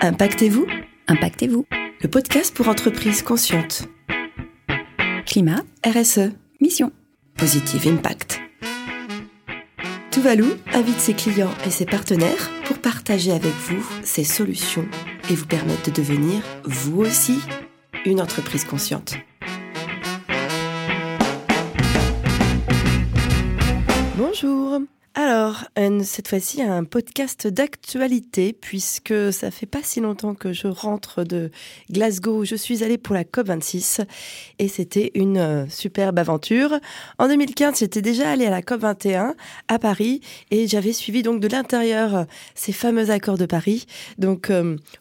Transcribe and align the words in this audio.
Impactez-vous 0.00 0.66
Impactez-vous. 1.08 1.66
Le 2.02 2.08
podcast 2.08 2.54
pour 2.54 2.68
entreprises 2.68 3.22
conscientes. 3.22 3.88
Climat, 5.26 5.62
RSE. 5.86 6.32
mission. 6.60 6.92
Positive 7.36 7.88
Impact. 7.88 8.40
Tuvalu 10.10 10.44
invite 10.72 10.98
ses 11.00 11.14
clients 11.14 11.52
et 11.66 11.70
ses 11.70 11.86
partenaires 11.86 12.50
pour 12.64 12.78
partager 12.78 13.32
avec 13.32 13.52
vous 13.52 13.84
ses 14.02 14.24
solutions 14.24 14.86
et 15.30 15.34
vous 15.34 15.46
permettre 15.46 15.90
de 15.90 15.96
devenir, 15.96 16.42
vous 16.64 17.00
aussi, 17.00 17.40
une 18.04 18.20
entreprise 18.20 18.64
consciente. 18.64 19.16
Bonjour 24.16 24.63
alors, 25.16 25.62
euh, 25.78 26.00
cette 26.02 26.26
fois-ci, 26.26 26.60
un 26.60 26.82
podcast 26.82 27.46
d'actualité, 27.46 28.52
puisque 28.52 29.32
ça 29.32 29.52
fait 29.52 29.64
pas 29.64 29.78
si 29.80 30.00
longtemps 30.00 30.34
que 30.34 30.52
je 30.52 30.66
rentre 30.66 31.22
de 31.22 31.52
Glasgow. 31.88 32.44
Je 32.44 32.56
suis 32.56 32.82
allée 32.82 32.98
pour 32.98 33.14
la 33.14 33.22
COP26 33.22 34.04
et 34.58 34.66
c'était 34.66 35.12
une 35.14 35.38
euh, 35.38 35.68
superbe 35.68 36.18
aventure. 36.18 36.80
En 37.18 37.28
2015, 37.28 37.78
j'étais 37.78 38.02
déjà 38.02 38.28
allée 38.28 38.46
à 38.46 38.50
la 38.50 38.60
COP21 38.60 39.34
à 39.68 39.78
Paris 39.78 40.20
et 40.50 40.66
j'avais 40.66 40.92
suivi 40.92 41.22
donc 41.22 41.38
de 41.38 41.46
l'intérieur 41.46 42.16
euh, 42.16 42.24
ces 42.56 42.72
fameux 42.72 43.10
accords 43.10 43.38
de 43.38 43.46
Paris. 43.46 43.86
Donc, 44.18 44.50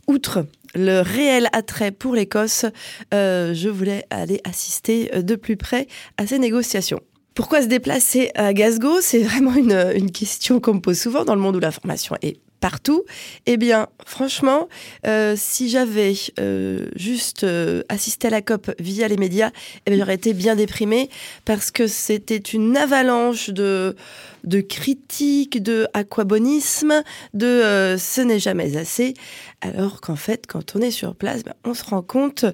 outre 0.08 0.46
le 0.76 1.02
réel 1.02 1.50
attrait 1.54 1.92
pour 1.92 2.14
l'Écosse, 2.14 2.66
je 3.12 3.70
voulais 3.70 4.06
aller 4.12 4.42
assister 4.44 5.10
de 5.24 5.36
plus 5.36 5.58
près 5.58 5.88
à 6.18 6.28
ces 6.28 6.40
négociations. 6.40 7.02
Pourquoi 7.36 7.64
se 7.64 7.68
déplacer 7.68 8.30
à 8.36 8.54
Glasgow? 8.54 9.02
C'est 9.02 9.24
vraiment 9.24 9.56
une, 9.56 10.12
question 10.12 10.60
qu'on 10.60 10.76
me 10.76 10.80
pose 10.80 11.00
souvent 11.00 11.26
dans 11.26 11.34
le 11.34 11.42
monde 11.42 11.56
où 11.56 11.60
l'information 11.60 12.16
est 12.22 12.38
partout. 12.60 13.04
Eh 13.48 13.58
bien, 13.58 13.88
franchement, 14.06 14.70
euh, 15.08 15.34
si 15.36 15.68
j'avais 15.68 16.14
euh, 16.40 16.88
juste 16.96 17.44
euh, 17.44 17.82
assisté 17.90 18.28
à 18.28 18.30
la 18.30 18.42
COP 18.42 18.72
via 18.80 19.08
les 19.08 19.18
médias, 19.18 19.50
eh 19.86 19.98
j'aurais 19.98 20.14
été 20.14 20.34
bien 20.34 20.56
déprimée 20.56 21.10
parce 21.44 21.72
que 21.72 21.88
c'était 21.88 22.38
une 22.38 22.78
avalanche 22.78 23.50
de, 23.50 23.96
de 24.44 24.62
critiques, 24.62 25.62
de 25.62 25.88
aquabonisme, 25.94 27.04
de 27.34 27.96
ce 27.98 28.22
n'est 28.22 28.40
jamais 28.40 28.78
assez. 28.78 29.16
Alors 29.62 30.02
qu'en 30.02 30.16
fait, 30.16 30.46
quand 30.48 30.76
on 30.76 30.82
est 30.82 30.92
sur 30.92 31.16
place, 31.16 31.44
ben, 31.44 31.56
on 31.66 31.74
se 31.74 31.84
rend 31.84 32.04
compte 32.04 32.46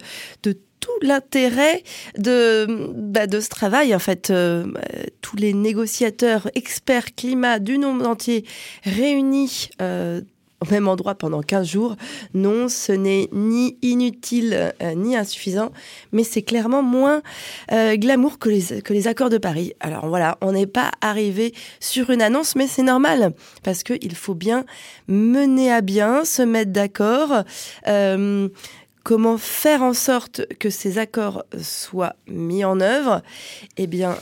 de 0.43 0.57
tout 0.79 0.91
l'intérêt 1.01 1.83
de, 2.17 2.91
bah, 2.93 3.27
de 3.27 3.39
ce 3.39 3.49
travail. 3.49 3.93
En 3.95 3.99
fait, 3.99 4.29
euh, 4.29 4.65
tous 5.21 5.35
les 5.35 5.53
négociateurs, 5.53 6.49
experts 6.55 7.15
climat 7.15 7.59
du 7.59 7.77
monde 7.77 8.05
entier 8.05 8.45
réunis 8.83 9.69
euh, 9.81 10.21
au 10.61 10.69
même 10.69 10.89
endroit 10.89 11.15
pendant 11.15 11.41
15 11.41 11.65
jours, 11.65 11.95
non, 12.33 12.67
ce 12.67 12.91
n'est 12.91 13.29
ni 13.31 13.77
inutile 13.81 14.73
euh, 14.81 14.93
ni 14.93 15.15
insuffisant, 15.15 15.71
mais 16.11 16.25
c'est 16.25 16.41
clairement 16.41 16.83
moins 16.83 17.21
glamour 17.69 18.39
que 18.39 18.49
les, 18.49 18.81
que 18.81 18.91
les 18.91 19.07
accords 19.07 19.29
de 19.29 19.37
Paris. 19.37 19.71
Alors 19.79 20.07
voilà, 20.07 20.37
on 20.41 20.51
n'est 20.51 20.67
pas 20.67 20.91
arrivé 20.99 21.53
sur 21.79 22.09
une 22.09 22.21
annonce, 22.21 22.57
mais 22.57 22.67
c'est 22.67 22.83
normal, 22.83 23.33
parce 23.63 23.83
qu'il 23.83 24.15
faut 24.15 24.35
bien 24.35 24.65
mener 25.07 25.71
à 25.71 25.79
bien, 25.79 26.25
se 26.25 26.41
mettre 26.41 26.71
d'accord 26.71 27.43
comment 29.03 29.37
faire 29.37 29.81
en 29.81 29.93
sorte 29.93 30.45
que 30.59 30.69
ces 30.69 30.97
accords 30.97 31.45
soient 31.61 32.15
mis 32.27 32.63
en 32.63 32.79
œuvre, 32.79 33.21
eh 33.77 33.87
bien, 33.87 34.17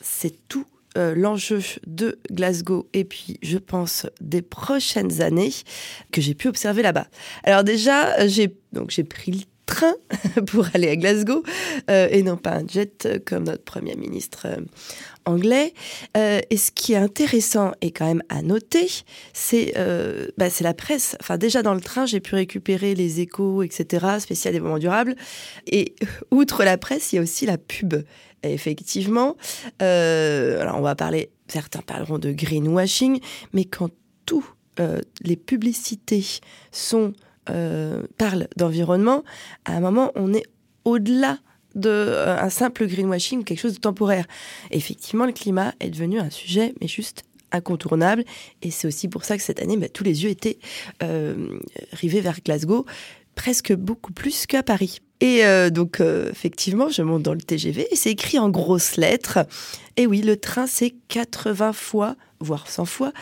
c'est 0.00 0.48
tout 0.48 0.66
euh, 0.96 1.14
l'enjeu 1.14 1.60
de 1.86 2.18
Glasgow 2.30 2.88
et 2.94 3.04
puis 3.04 3.38
je 3.42 3.58
pense 3.58 4.06
des 4.20 4.40
prochaines 4.40 5.20
années 5.20 5.52
que 6.10 6.20
j'ai 6.20 6.34
pu 6.34 6.48
observer 6.48 6.82
là-bas. 6.82 7.06
Alors 7.44 7.64
déjà, 7.64 8.26
j'ai 8.26 8.48
pris 9.04 9.32
le 9.32 9.40
train 9.66 9.94
pour 10.46 10.66
aller 10.74 10.88
à 10.88 10.96
Glasgow 10.96 11.42
euh, 11.90 12.08
et 12.10 12.22
non 12.22 12.36
pas 12.36 12.56
un 12.56 12.66
jet 12.66 13.22
comme 13.26 13.44
notre 13.44 13.64
premier 13.64 13.96
ministre 13.96 14.46
euh, 14.46 14.60
anglais. 15.26 15.74
Euh, 16.16 16.40
et 16.48 16.56
ce 16.56 16.70
qui 16.70 16.94
est 16.94 16.96
intéressant 16.96 17.72
et 17.82 17.90
quand 17.90 18.06
même 18.06 18.22
à 18.28 18.42
noter, 18.42 18.88
c'est 19.32 19.74
euh, 19.76 20.28
bah, 20.38 20.46
la 20.60 20.74
presse. 20.74 21.16
Enfin, 21.20 21.36
déjà 21.36 21.62
dans 21.62 21.74
le 21.74 21.80
train, 21.80 22.06
j'ai 22.06 22.20
pu 22.20 22.34
récupérer 22.34 22.94
les 22.94 23.20
échos, 23.20 23.62
etc., 23.62 24.06
spécial 24.20 24.54
développement 24.54 24.78
durable. 24.78 25.16
Et 25.66 25.94
outre 26.30 26.64
la 26.64 26.78
presse, 26.78 27.12
il 27.12 27.16
y 27.16 27.18
a 27.18 27.22
aussi 27.22 27.44
la 27.44 27.58
pub. 27.58 27.94
Effectivement, 28.42 29.36
euh, 29.82 30.60
alors 30.60 30.76
on 30.76 30.82
va 30.82 30.94
parler, 30.94 31.30
certains 31.48 31.80
parleront 31.80 32.18
de 32.18 32.30
greenwashing, 32.30 33.18
mais 33.52 33.64
quand 33.64 33.90
tous 34.24 34.44
euh, 34.78 35.00
les 35.22 35.36
publicités 35.36 36.24
sont 36.70 37.12
euh, 37.50 38.02
parlent 38.18 38.48
d'environnement, 38.56 39.22
à 39.64 39.76
un 39.76 39.80
moment, 39.80 40.12
on 40.14 40.32
est 40.34 40.44
au-delà 40.84 41.38
de 41.74 41.90
euh, 41.90 42.48
simple 42.50 42.86
greenwashing, 42.86 43.44
quelque 43.44 43.60
chose 43.60 43.74
de 43.74 43.80
temporaire. 43.80 44.26
effectivement, 44.70 45.26
le 45.26 45.32
climat 45.32 45.74
est 45.80 45.90
devenu 45.90 46.18
un 46.18 46.30
sujet, 46.30 46.74
mais 46.80 46.88
juste 46.88 47.24
incontournable. 47.52 48.24
Et 48.62 48.70
c'est 48.70 48.88
aussi 48.88 49.08
pour 49.08 49.24
ça 49.24 49.36
que 49.36 49.42
cette 49.42 49.60
année, 49.60 49.76
bah, 49.76 49.88
tous 49.88 50.02
les 50.02 50.24
yeux 50.24 50.30
étaient 50.30 50.58
euh, 51.02 51.58
rivés 51.92 52.20
vers 52.20 52.40
Glasgow, 52.44 52.86
presque 53.34 53.72
beaucoup 53.74 54.12
plus 54.12 54.46
qu'à 54.46 54.62
Paris. 54.62 55.00
Et 55.20 55.44
donc, 55.70 56.02
effectivement, 56.02 56.90
je 56.90 57.00
monte 57.00 57.22
dans 57.22 57.32
le 57.32 57.40
TGV 57.40 57.88
et 57.90 57.96
c'est 57.96 58.10
écrit 58.10 58.38
en 58.38 58.50
grosses 58.50 58.98
lettres. 58.98 59.38
Et 59.96 60.06
oui, 60.06 60.20
le 60.20 60.36
train, 60.36 60.66
c'est 60.66 60.94
80 61.08 61.72
fois, 61.72 62.16
voire 62.38 62.68
100 62.68 62.84
fois, 62.84 63.12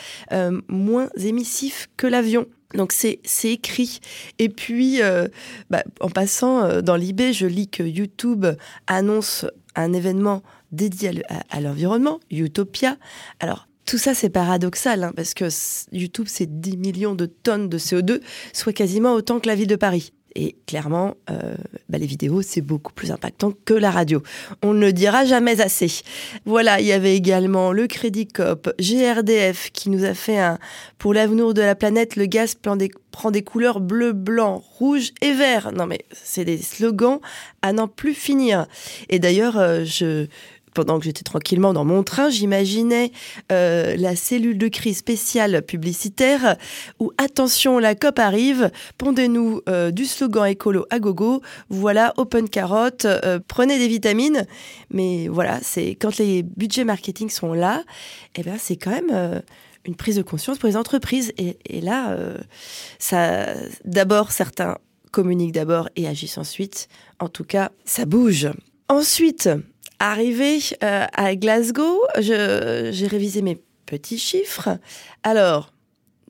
moins 0.66 1.08
émissif 1.16 1.88
que 1.96 2.08
l'avion. 2.08 2.46
Donc 2.74 2.92
c'est 2.92 3.20
écrit. 3.44 4.00
Et 4.38 4.48
puis, 4.48 5.02
euh, 5.02 5.28
bah, 5.70 5.84
en 6.00 6.10
passant 6.10 6.64
euh, 6.64 6.80
dans 6.80 6.96
l'IB, 6.96 7.32
je 7.32 7.46
lis 7.46 7.68
que 7.68 7.82
YouTube 7.82 8.46
annonce 8.86 9.46
un 9.76 9.92
événement 9.92 10.42
dédié 10.72 11.22
à, 11.50 11.60
l'environnement, 11.60 12.20
Utopia. 12.30 12.96
Alors, 13.40 13.68
tout 13.86 13.98
ça, 13.98 14.14
c'est 14.14 14.30
paradoxal, 14.30 15.04
hein, 15.04 15.12
parce 15.14 15.34
que 15.34 15.46
YouTube, 15.92 16.26
c'est 16.28 16.60
10 16.60 16.76
millions 16.76 17.14
de 17.14 17.26
tonnes 17.26 17.68
de 17.68 17.78
CO2, 17.78 18.20
soit 18.52 18.72
quasiment 18.72 19.14
autant 19.14 19.40
que 19.40 19.48
la 19.48 19.54
ville 19.54 19.66
de 19.66 19.76
Paris. 19.76 20.12
Et 20.36 20.56
clairement, 20.66 21.16
euh, 21.30 21.54
bah, 21.88 21.98
les 21.98 22.06
vidéos, 22.06 22.42
c'est 22.42 22.60
beaucoup 22.60 22.92
plus 22.92 23.12
impactant 23.12 23.52
que 23.64 23.74
la 23.74 23.90
radio. 23.90 24.22
On 24.62 24.74
ne 24.74 24.80
le 24.80 24.92
dira 24.92 25.24
jamais 25.24 25.60
assez. 25.60 26.02
Voilà, 26.44 26.80
il 26.80 26.86
y 26.86 26.92
avait 26.92 27.16
également 27.16 27.70
le 27.72 27.86
Crédit 27.86 28.26
Cop, 28.26 28.68
GRDF, 28.80 29.70
qui 29.72 29.90
nous 29.90 30.04
a 30.04 30.14
fait 30.14 30.38
un 30.38 30.58
pour 31.04 31.12
l'avenir 31.12 31.52
de 31.52 31.60
la 31.60 31.74
planète, 31.74 32.16
le 32.16 32.24
gaz 32.24 32.54
prend 32.54 32.76
des, 32.76 33.42
couleurs 33.42 33.80
bleu, 33.80 34.14
blanc, 34.14 34.64
rouge 34.78 35.12
et 35.20 35.32
vert. 35.32 35.70
Non 35.72 35.84
mais 35.84 36.00
c'est 36.12 36.46
des 36.46 36.56
slogans 36.56 37.20
à 37.60 37.74
n'en 37.74 37.88
plus 37.88 38.14
finir. 38.14 38.66
Et 39.10 39.18
d'ailleurs, 39.18 39.58
euh, 39.58 39.84
je 39.84 40.26
pendant 40.74 40.98
que 40.98 41.04
j'étais 41.04 41.22
tranquillement 41.22 41.72
dans 41.72 41.84
mon 41.84 42.02
train, 42.02 42.28
j'imaginais 42.28 43.12
euh, 43.52 43.96
la 43.96 44.16
cellule 44.16 44.58
de 44.58 44.68
crise 44.68 44.98
spéciale 44.98 45.62
publicitaire 45.62 46.56
où 47.00 47.12
attention, 47.16 47.78
la 47.78 47.94
COP 47.94 48.18
arrive, 48.18 48.70
pondez-nous 48.98 49.62
euh, 49.68 49.90
du 49.90 50.04
slogan 50.04 50.46
écolo 50.46 50.84
à 50.90 50.98
gogo, 50.98 51.40
voilà, 51.70 52.12
open 52.16 52.48
carotte, 52.48 53.04
euh, 53.04 53.38
prenez 53.46 53.78
des 53.78 53.88
vitamines. 53.88 54.46
Mais 54.90 55.28
voilà, 55.28 55.60
c'est 55.62 55.90
quand 55.90 56.18
les 56.18 56.42
budgets 56.42 56.84
marketing 56.84 57.30
sont 57.30 57.54
là, 57.54 57.84
eh 58.34 58.42
ben 58.42 58.56
c'est 58.58 58.76
quand 58.76 58.90
même 58.90 59.42
une 59.84 59.94
prise 59.94 60.16
de 60.16 60.22
conscience 60.22 60.58
pour 60.58 60.68
les 60.68 60.76
entreprises. 60.76 61.32
Et, 61.38 61.56
et 61.66 61.80
là, 61.80 62.16
ça, 62.98 63.46
d'abord, 63.84 64.32
certains 64.32 64.78
communiquent 65.14 65.54
d'abord 65.54 65.88
et 65.94 66.08
agissent 66.08 66.38
ensuite. 66.38 66.88
En 67.20 67.28
tout 67.28 67.44
cas, 67.44 67.70
ça 67.84 68.04
bouge. 68.04 68.48
Ensuite, 68.88 69.48
Arrivé 69.98 70.58
euh, 70.82 71.06
à 71.12 71.36
Glasgow, 71.36 72.02
j'ai 72.18 73.06
révisé 73.06 73.42
mes 73.42 73.58
petits 73.86 74.18
chiffres. 74.18 74.78
Alors, 75.22 75.74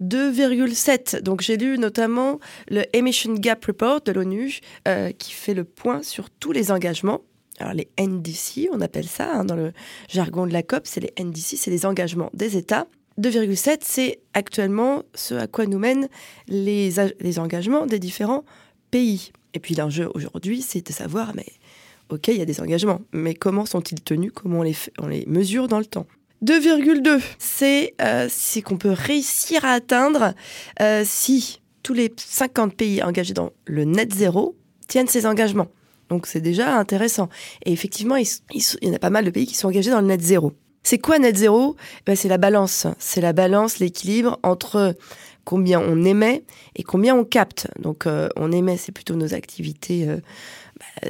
2,7. 0.03 1.21
Donc 1.21 1.41
j'ai 1.41 1.57
lu 1.57 1.79
notamment 1.79 2.41
le 2.69 2.85
Emission 2.97 3.35
Gap 3.35 3.65
Report 3.65 4.01
de 4.03 4.13
l'ONU 4.13 4.61
euh, 4.89 5.13
qui 5.13 5.33
fait 5.33 5.55
le 5.55 5.65
point 5.65 6.03
sur 6.03 6.31
tous 6.31 6.53
les 6.53 6.71
engagements. 6.71 7.21
Alors 7.59 7.75
les 7.75 7.89
NDC, 7.99 8.69
on 8.73 8.81
appelle 8.81 9.07
ça 9.07 9.33
hein, 9.33 9.45
dans 9.45 9.55
le 9.55 9.73
jargon 10.09 10.47
de 10.47 10.53
la 10.53 10.63
COP, 10.63 10.83
c'est 10.85 11.01
les 11.01 11.13
NDC, 11.23 11.57
c'est 11.57 11.71
les 11.71 11.87
engagements 11.87 12.31
des 12.35 12.57
États. 12.57 12.87
2,7, 13.21 13.79
c'est 13.83 14.21
actuellement 14.33 15.05
ce 15.15 15.35
à 15.35 15.47
quoi 15.47 15.67
nous 15.67 15.79
mènent 15.79 16.09
les, 16.49 16.91
les 17.21 17.39
engagements 17.39 17.87
des 17.87 18.01
différents 18.01 18.45
pays. 18.91 19.31
Et 19.55 19.61
puis 19.61 19.77
l'enjeu 19.77 20.11
aujourd'hui, 20.15 20.63
c'est 20.63 20.85
de 20.85 20.93
savoir, 20.93 21.33
mais 21.37 21.47
ok, 22.11 22.29
il 22.29 22.37
y 22.37 22.43
a 22.43 22.45
des 22.45 22.61
engagements, 22.61 23.01
mais 23.13 23.35
comment 23.35 23.67
sont-ils 23.67 24.01
tenus? 24.01 24.33
Comment 24.35 24.61
on 24.99 25.07
les, 25.07 25.27
mesure 25.27 25.69
dans 25.69 25.79
le 25.79 25.87
temps? 25.87 26.07
2,2, 26.45 27.23
c'est 27.39 27.95
euh, 28.03 28.29
ce 28.29 28.61
qu'on 28.61 28.77
peut 28.77 28.93
réussir 28.93 29.65
à 29.65 29.73
atteindre 29.73 30.35
euh, 30.81 31.03
si 31.07 31.63
tous 31.83 31.95
les 31.95 32.13
50 32.17 32.75
pays 32.75 33.03
engagés 33.03 33.35
dans 33.35 33.53
le 33.67 33.85
net 33.85 34.13
zéro 34.13 34.57
tiennent 34.87 35.09
ces 35.09 35.27
engagements. 35.27 35.69
Donc 36.09 36.27
c'est 36.27 36.41
déjà 36.41 36.77
intéressant. 36.77 37.29
Et 37.65 37.73
effectivement, 37.73 38.17
il, 38.17 38.27
y 38.83 38.91
en 38.91 38.95
a 38.95 38.99
pas 38.99 39.11
mal 39.11 39.25
de 39.25 39.31
pays 39.31 39.47
qui 39.47 39.55
sont 39.55 39.69
engagés 39.69 39.91
dans 39.91 40.01
le 40.01 40.07
net 40.07 40.21
zéro. 40.21 40.53
C'est 40.83 40.99
quoi 40.99 41.19
net 41.19 41.37
zéro? 41.37 41.77
Ben, 42.05 42.15
C'est 42.15 42.29
la 42.29 42.37
balance. 42.37 42.87
C'est 42.99 43.23
la 43.23 43.33
balance, 43.33 43.79
l'équilibre 43.79 44.39
entre 44.43 44.95
combien 45.45 45.81
on 45.81 46.05
émet 46.05 46.45
et 46.77 46.83
combien 46.83 47.15
on 47.15 47.25
capte. 47.25 47.69
Donc 47.79 48.07
on 48.37 48.53
émet, 48.53 48.77
c'est 48.77 48.93
plutôt 48.93 49.15
nos 49.15 49.35
activités 49.35 50.07
bah, 50.07 51.09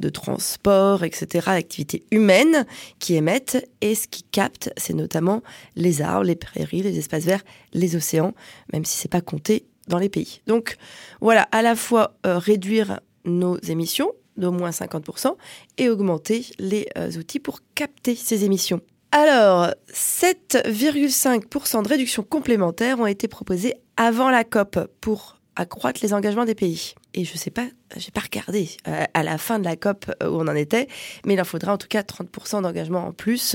de 0.00 0.08
transport, 0.08 1.04
etc., 1.04 1.48
activités 1.48 2.04
humaines 2.10 2.66
qui 2.98 3.14
émettent, 3.14 3.68
et 3.80 3.94
ce 3.94 4.08
qui 4.08 4.22
capte, 4.22 4.72
c'est 4.76 4.94
notamment 4.94 5.42
les 5.76 6.02
arbres, 6.02 6.24
les 6.24 6.36
prairies, 6.36 6.82
les 6.82 6.98
espaces 6.98 7.24
verts, 7.24 7.44
les 7.72 7.96
océans, 7.96 8.34
même 8.72 8.84
si 8.84 8.96
c'est 8.96 9.10
pas 9.10 9.20
compté 9.20 9.66
dans 9.88 9.98
les 9.98 10.08
pays. 10.08 10.40
Donc 10.46 10.76
voilà, 11.20 11.42
à 11.52 11.62
la 11.62 11.76
fois 11.76 12.16
réduire 12.24 13.00
nos 13.24 13.58
émissions 13.58 14.12
d'au 14.36 14.50
moins 14.50 14.70
50% 14.70 15.36
et 15.78 15.90
augmenter 15.90 16.46
les 16.58 16.88
outils 17.18 17.40
pour 17.40 17.60
capter 17.74 18.14
ces 18.14 18.44
émissions. 18.44 18.80
Alors, 19.14 19.68
7,5% 19.92 21.82
de 21.82 21.88
réduction 21.88 22.22
complémentaire 22.22 22.98
ont 22.98 23.06
été 23.06 23.28
proposés 23.28 23.74
avant 23.98 24.30
la 24.30 24.42
COP 24.42 24.88
pour 25.02 25.36
accroître 25.54 26.00
les 26.02 26.14
engagements 26.14 26.46
des 26.46 26.54
pays. 26.54 26.94
Et 27.12 27.26
je 27.26 27.36
sais 27.36 27.50
pas, 27.50 27.66
j'ai 27.98 28.10
pas 28.10 28.22
regardé 28.22 28.70
euh, 28.88 29.04
à 29.12 29.22
la 29.22 29.36
fin 29.36 29.58
de 29.58 29.64
la 29.66 29.76
COP 29.76 30.06
où 30.22 30.28
on 30.28 30.48
en 30.48 30.54
était, 30.54 30.88
mais 31.26 31.34
il 31.34 31.40
en 31.42 31.44
faudra 31.44 31.74
en 31.74 31.78
tout 31.78 31.88
cas 31.88 32.00
30% 32.00 32.62
d'engagement 32.62 33.08
en 33.08 33.12
plus. 33.12 33.54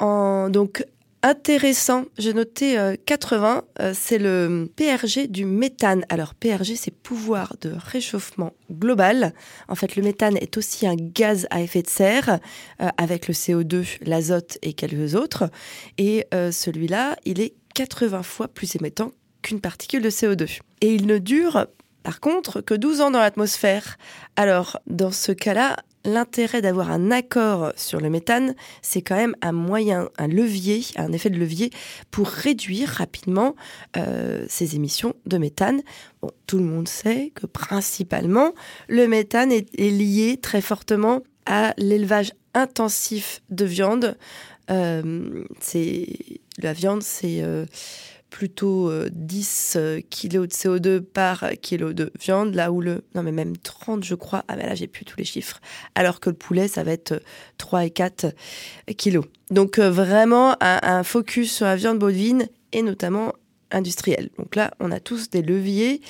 Donc, 0.00 0.84
intéressant. 1.22 2.04
J'ai 2.18 2.34
noté 2.34 2.76
80, 3.06 3.56
euh, 3.80 3.82
euh, 3.82 3.92
c'est 3.94 4.18
le 4.18 4.68
PRG 4.76 5.28
du 5.28 5.44
méthane. 5.44 6.04
Alors 6.08 6.34
PRG, 6.34 6.76
c'est 6.76 6.90
pouvoir 6.90 7.54
de 7.60 7.72
réchauffement 7.76 8.52
global. 8.70 9.32
En 9.68 9.74
fait, 9.74 9.96
le 9.96 10.02
méthane 10.02 10.36
est 10.36 10.56
aussi 10.56 10.86
un 10.86 10.96
gaz 10.96 11.46
à 11.50 11.60
effet 11.62 11.82
de 11.82 11.88
serre 11.88 12.40
euh, 12.80 12.88
avec 12.96 13.28
le 13.28 13.34
CO2, 13.34 13.98
l'azote 14.02 14.58
et 14.62 14.72
quelques 14.72 15.14
autres. 15.14 15.48
Et 15.98 16.26
celui-là, 16.32 17.16
il 17.24 17.40
est 17.40 17.54
80 17.74 18.22
fois 18.22 18.48
plus 18.48 18.74
émettant 18.76 19.12
qu'une 19.42 19.60
particule 19.60 20.02
de 20.02 20.10
CO2. 20.10 20.58
Et 20.80 20.94
il 20.94 21.06
ne 21.06 21.18
dure 21.18 21.66
par 22.02 22.20
contre 22.20 22.60
que 22.60 22.74
12 22.74 23.00
ans 23.00 23.10
dans 23.10 23.20
l'atmosphère. 23.20 23.96
Alors, 24.36 24.78
dans 24.86 25.12
ce 25.12 25.32
cas-là, 25.32 25.76
l'intérêt 26.04 26.62
d'avoir 26.62 26.90
un 26.90 27.10
accord 27.10 27.72
sur 27.76 28.00
le 28.00 28.10
méthane, 28.10 28.54
c'est 28.80 29.02
quand 29.02 29.16
même 29.16 29.36
un 29.40 29.52
moyen, 29.52 30.08
un 30.18 30.28
levier, 30.28 30.82
un 30.96 31.12
effet 31.12 31.30
de 31.30 31.38
levier 31.38 31.70
pour 32.10 32.28
réduire 32.28 32.88
rapidement 32.88 33.54
euh, 33.96 34.44
ces 34.48 34.76
émissions 34.76 35.14
de 35.26 35.38
méthane. 35.38 35.82
Tout 36.46 36.58
le 36.58 36.64
monde 36.64 36.88
sait 36.88 37.32
que 37.34 37.46
principalement, 37.46 38.52
le 38.88 39.06
méthane 39.06 39.52
est, 39.52 39.76
lié 39.76 40.38
très 40.40 40.60
fortement 40.60 41.22
à 41.46 41.74
l'élevage 41.76 42.32
intensif 42.54 43.42
de 43.50 43.64
viande. 43.64 44.16
Euh, 44.70 45.44
c'est 45.60 46.06
la 46.58 46.72
viande, 46.72 47.02
c'est 47.02 47.42
euh, 47.42 47.66
plutôt 48.32 48.90
10 49.12 49.74
euh, 49.76 50.00
kilos 50.08 50.48
de 50.48 50.54
CO2 50.54 51.00
par 51.00 51.50
kilo 51.60 51.92
de 51.92 52.10
viande, 52.18 52.54
là 52.54 52.72
où 52.72 52.80
le... 52.80 53.04
Non 53.14 53.22
mais 53.22 53.30
même 53.30 53.56
30 53.58 54.02
je 54.02 54.14
crois, 54.14 54.42
ah 54.48 54.56
mais 54.56 54.66
là 54.66 54.74
j'ai 54.74 54.86
plus 54.86 55.04
tous 55.04 55.18
les 55.18 55.24
chiffres, 55.24 55.60
alors 55.94 56.18
que 56.18 56.30
le 56.30 56.34
poulet 56.34 56.66
ça 56.66 56.82
va 56.82 56.92
être 56.92 57.22
3 57.58 57.80
euh, 57.80 57.82
et 57.82 57.90
4 57.90 58.34
kilos. 58.96 59.26
Donc 59.50 59.78
euh, 59.78 59.90
vraiment 59.90 60.56
un, 60.60 61.02
focus 61.04 61.52
sur 61.52 61.66
la 61.66 61.76
viande 61.76 61.98
bovine 61.98 62.48
et 62.72 62.80
notamment 62.80 63.34
industrielle. 63.70 64.30
Donc 64.38 64.56
là 64.56 64.72
on 64.80 64.90
a 64.90 64.98
tous 64.98 65.30
des 65.30 65.42
leviers 65.42 66.00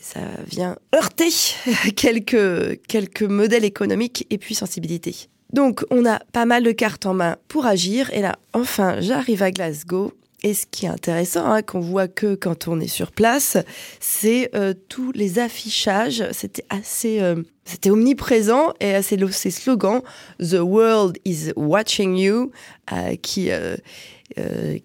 ça 0.00 0.20
vient 0.46 0.76
heurter 0.94 1.28
quelques, 1.96 2.80
quelques 2.86 3.22
modèles 3.22 3.64
économiques 3.64 4.26
et 4.30 4.38
puis 4.38 4.54
sensibilité. 4.54 5.14
Donc 5.52 5.84
on 5.90 6.06
a 6.06 6.20
pas 6.32 6.46
mal 6.46 6.62
de 6.62 6.72
cartes 6.72 7.06
en 7.06 7.12
main 7.12 7.36
pour 7.48 7.66
agir 7.66 8.10
et 8.14 8.22
là 8.22 8.38
enfin 8.54 9.00
j'arrive 9.00 9.42
à 9.42 9.50
Glasgow 9.50 10.12
et 10.44 10.52
ce 10.52 10.66
qui 10.70 10.84
est 10.84 10.90
intéressant, 10.90 11.46
hein, 11.46 11.62
qu'on 11.62 11.80
voit 11.80 12.06
que 12.06 12.34
quand 12.34 12.68
on 12.68 12.78
est 12.78 12.86
sur 12.86 13.12
place, 13.12 13.56
c'est 13.98 14.50
euh, 14.54 14.74
tous 14.90 15.10
les 15.12 15.38
affichages. 15.38 16.22
C'était 16.32 16.66
assez, 16.68 17.22
euh, 17.22 17.42
c'était 17.64 17.90
omniprésent 17.90 18.74
et 18.78 18.94
assez 18.94 19.16
ces 19.32 19.50
slogans 19.50 20.02
"The 20.38 20.60
world 20.60 21.16
is 21.24 21.50
watching 21.56 22.16
you" 22.16 22.52
euh, 22.92 23.16
qui 23.16 23.50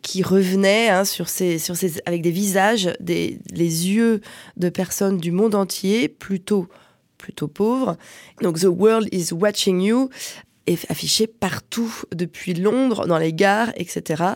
qui 0.01 0.21
revenaient 0.21 0.89
hein, 0.89 1.05
sur 1.05 1.27
ces, 1.27 1.57
sur 1.57 1.75
ces, 1.75 2.01
avec 2.05 2.21
des 2.21 2.31
visages, 2.31 2.91
des 2.99 3.39
les 3.51 3.89
yeux 3.89 4.21
de 4.57 4.69
personnes 4.69 5.17
du 5.17 5.31
monde 5.31 5.55
entier, 5.55 6.07
plutôt 6.07 6.67
plutôt 7.17 7.49
pauvres. 7.49 7.97
Donc 8.41 8.59
"The 8.59 8.67
world 8.69 9.09
is 9.11 9.33
watching 9.33 9.81
you" 9.81 10.09
est 10.67 10.89
affiché 10.89 11.27
partout 11.27 11.93
depuis 12.13 12.53
Londres, 12.53 13.07
dans 13.07 13.17
les 13.17 13.33
gares, 13.33 13.71
etc. 13.75 14.35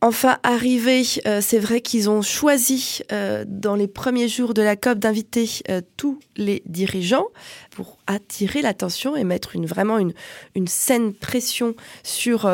Enfin, 0.00 0.38
arrivé, 0.44 1.02
euh, 1.26 1.40
c'est 1.40 1.58
vrai 1.58 1.80
qu'ils 1.80 2.08
ont 2.08 2.22
choisi 2.22 3.00
euh, 3.10 3.44
dans 3.48 3.74
les 3.74 3.88
premiers 3.88 4.28
jours 4.28 4.54
de 4.54 4.62
la 4.62 4.76
COP 4.76 4.98
d'inviter 4.98 5.50
euh, 5.68 5.80
tous 5.96 6.20
les 6.36 6.62
dirigeants 6.66 7.26
pour 7.72 7.98
attirer 8.06 8.62
l'attention 8.62 9.16
et 9.16 9.24
mettre 9.24 9.56
une, 9.56 9.66
vraiment 9.66 9.98
une, 9.98 10.12
une 10.54 10.68
saine 10.68 11.12
pression 11.12 11.74
sur, 12.04 12.50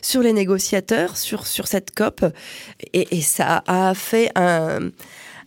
sur 0.00 0.22
les 0.22 0.32
négociateurs, 0.32 1.18
sur, 1.18 1.46
sur 1.46 1.66
cette 1.66 1.94
COP. 1.94 2.24
Et, 2.94 3.18
et 3.18 3.20
ça 3.20 3.62
a 3.66 3.94
fait 3.94 4.30
un 4.34 4.90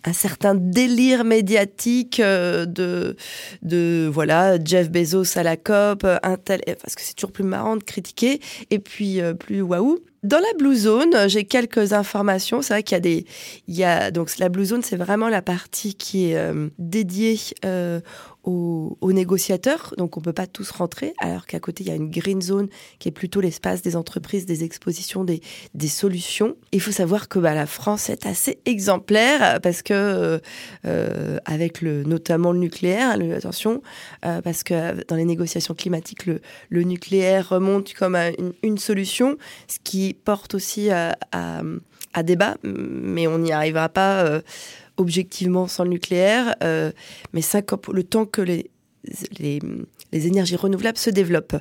un 0.05 0.13
certain 0.13 0.55
délire 0.55 1.23
médiatique 1.23 2.21
de, 2.21 3.15
de 3.61 4.09
voilà 4.11 4.57
Jeff 4.63 4.89
Bezos 4.89 5.37
à 5.37 5.43
la 5.43 5.57
COP, 5.57 6.05
un 6.05 6.37
tel, 6.37 6.61
parce 6.81 6.95
que 6.95 7.01
c'est 7.01 7.13
toujours 7.13 7.31
plus 7.31 7.43
marrant 7.43 7.75
de 7.75 7.83
critiquer, 7.83 8.39
et 8.69 8.79
puis 8.79 9.19
plus 9.39 9.61
waouh. 9.61 9.99
Dans 10.23 10.39
la 10.39 10.53
Blue 10.57 10.75
Zone, 10.75 11.15
j'ai 11.27 11.45
quelques 11.45 11.93
informations. 11.93 12.61
C'est 12.61 12.73
vrai 12.73 12.83
qu'il 12.83 12.95
y 12.95 12.97
a 12.97 12.99
des, 12.99 13.25
il 13.67 13.75
y 13.75 13.85
a 13.85 14.11
donc 14.11 14.37
la 14.37 14.49
Blue 14.49 14.65
Zone, 14.65 14.81
c'est 14.81 14.97
vraiment 14.97 15.29
la 15.29 15.41
partie 15.41 15.95
qui 15.95 16.31
est 16.31 16.37
euh, 16.37 16.67
dédiée 16.77 17.39
euh, 17.63 18.01
aux, 18.49 19.11
négociateurs, 19.13 19.93
donc 19.97 20.17
on 20.17 20.21
peut 20.21 20.33
pas 20.33 20.47
tous 20.47 20.71
rentrer, 20.71 21.13
alors 21.19 21.45
qu'à 21.45 21.59
côté 21.59 21.83
il 21.83 21.87
y 21.87 21.91
a 21.91 21.95
une 21.95 22.09
green 22.09 22.41
zone 22.41 22.67
qui 22.99 23.09
est 23.09 23.11
plutôt 23.11 23.41
l'espace 23.41 23.81
des 23.81 23.95
entreprises, 23.95 24.45
des 24.45 24.63
expositions, 24.63 25.23
des, 25.23 25.41
solutions. 25.87 26.55
Il 26.71 26.81
faut 26.81 26.91
savoir 26.91 27.27
que 27.27 27.39
bah, 27.39 27.55
la 27.55 27.65
France 27.65 28.09
est 28.09 28.25
assez 28.25 28.59
exemplaire 28.65 29.59
parce 29.61 29.81
que 29.81 30.39
euh, 30.85 31.37
avec 31.45 31.81
le 31.81 32.03
notamment 32.03 32.51
le 32.51 32.59
nucléaire, 32.59 33.17
attention, 33.35 33.81
euh, 34.25 34.41
parce 34.41 34.63
que 34.63 35.03
dans 35.05 35.15
les 35.15 35.25
négociations 35.25 35.73
climatiques 35.73 36.25
le, 36.25 36.83
nucléaire 36.83 37.49
remonte 37.49 37.93
comme 37.93 38.15
une, 38.63 38.77
solution, 38.77 39.37
ce 39.67 39.77
qui 39.83 40.13
porte 40.13 40.53
aussi 40.53 40.89
à, 40.89 41.15
débat, 42.23 42.57
mais 42.63 43.27
on 43.27 43.39
n'y 43.39 43.51
arrivera 43.51 43.89
pas. 43.89 44.23
Euh, 44.23 44.41
objectivement 44.99 45.67
sans 45.67 45.83
le 45.83 45.89
nucléaire, 45.89 46.56
euh, 46.63 46.91
mais 47.33 47.41
le 47.91 48.03
temps 48.03 48.25
que 48.25 48.41
les, 48.41 48.69
les, 49.39 49.61
énergies 50.11 50.57
renouvelables 50.57 50.97
se 50.97 51.09
développent. 51.09 51.56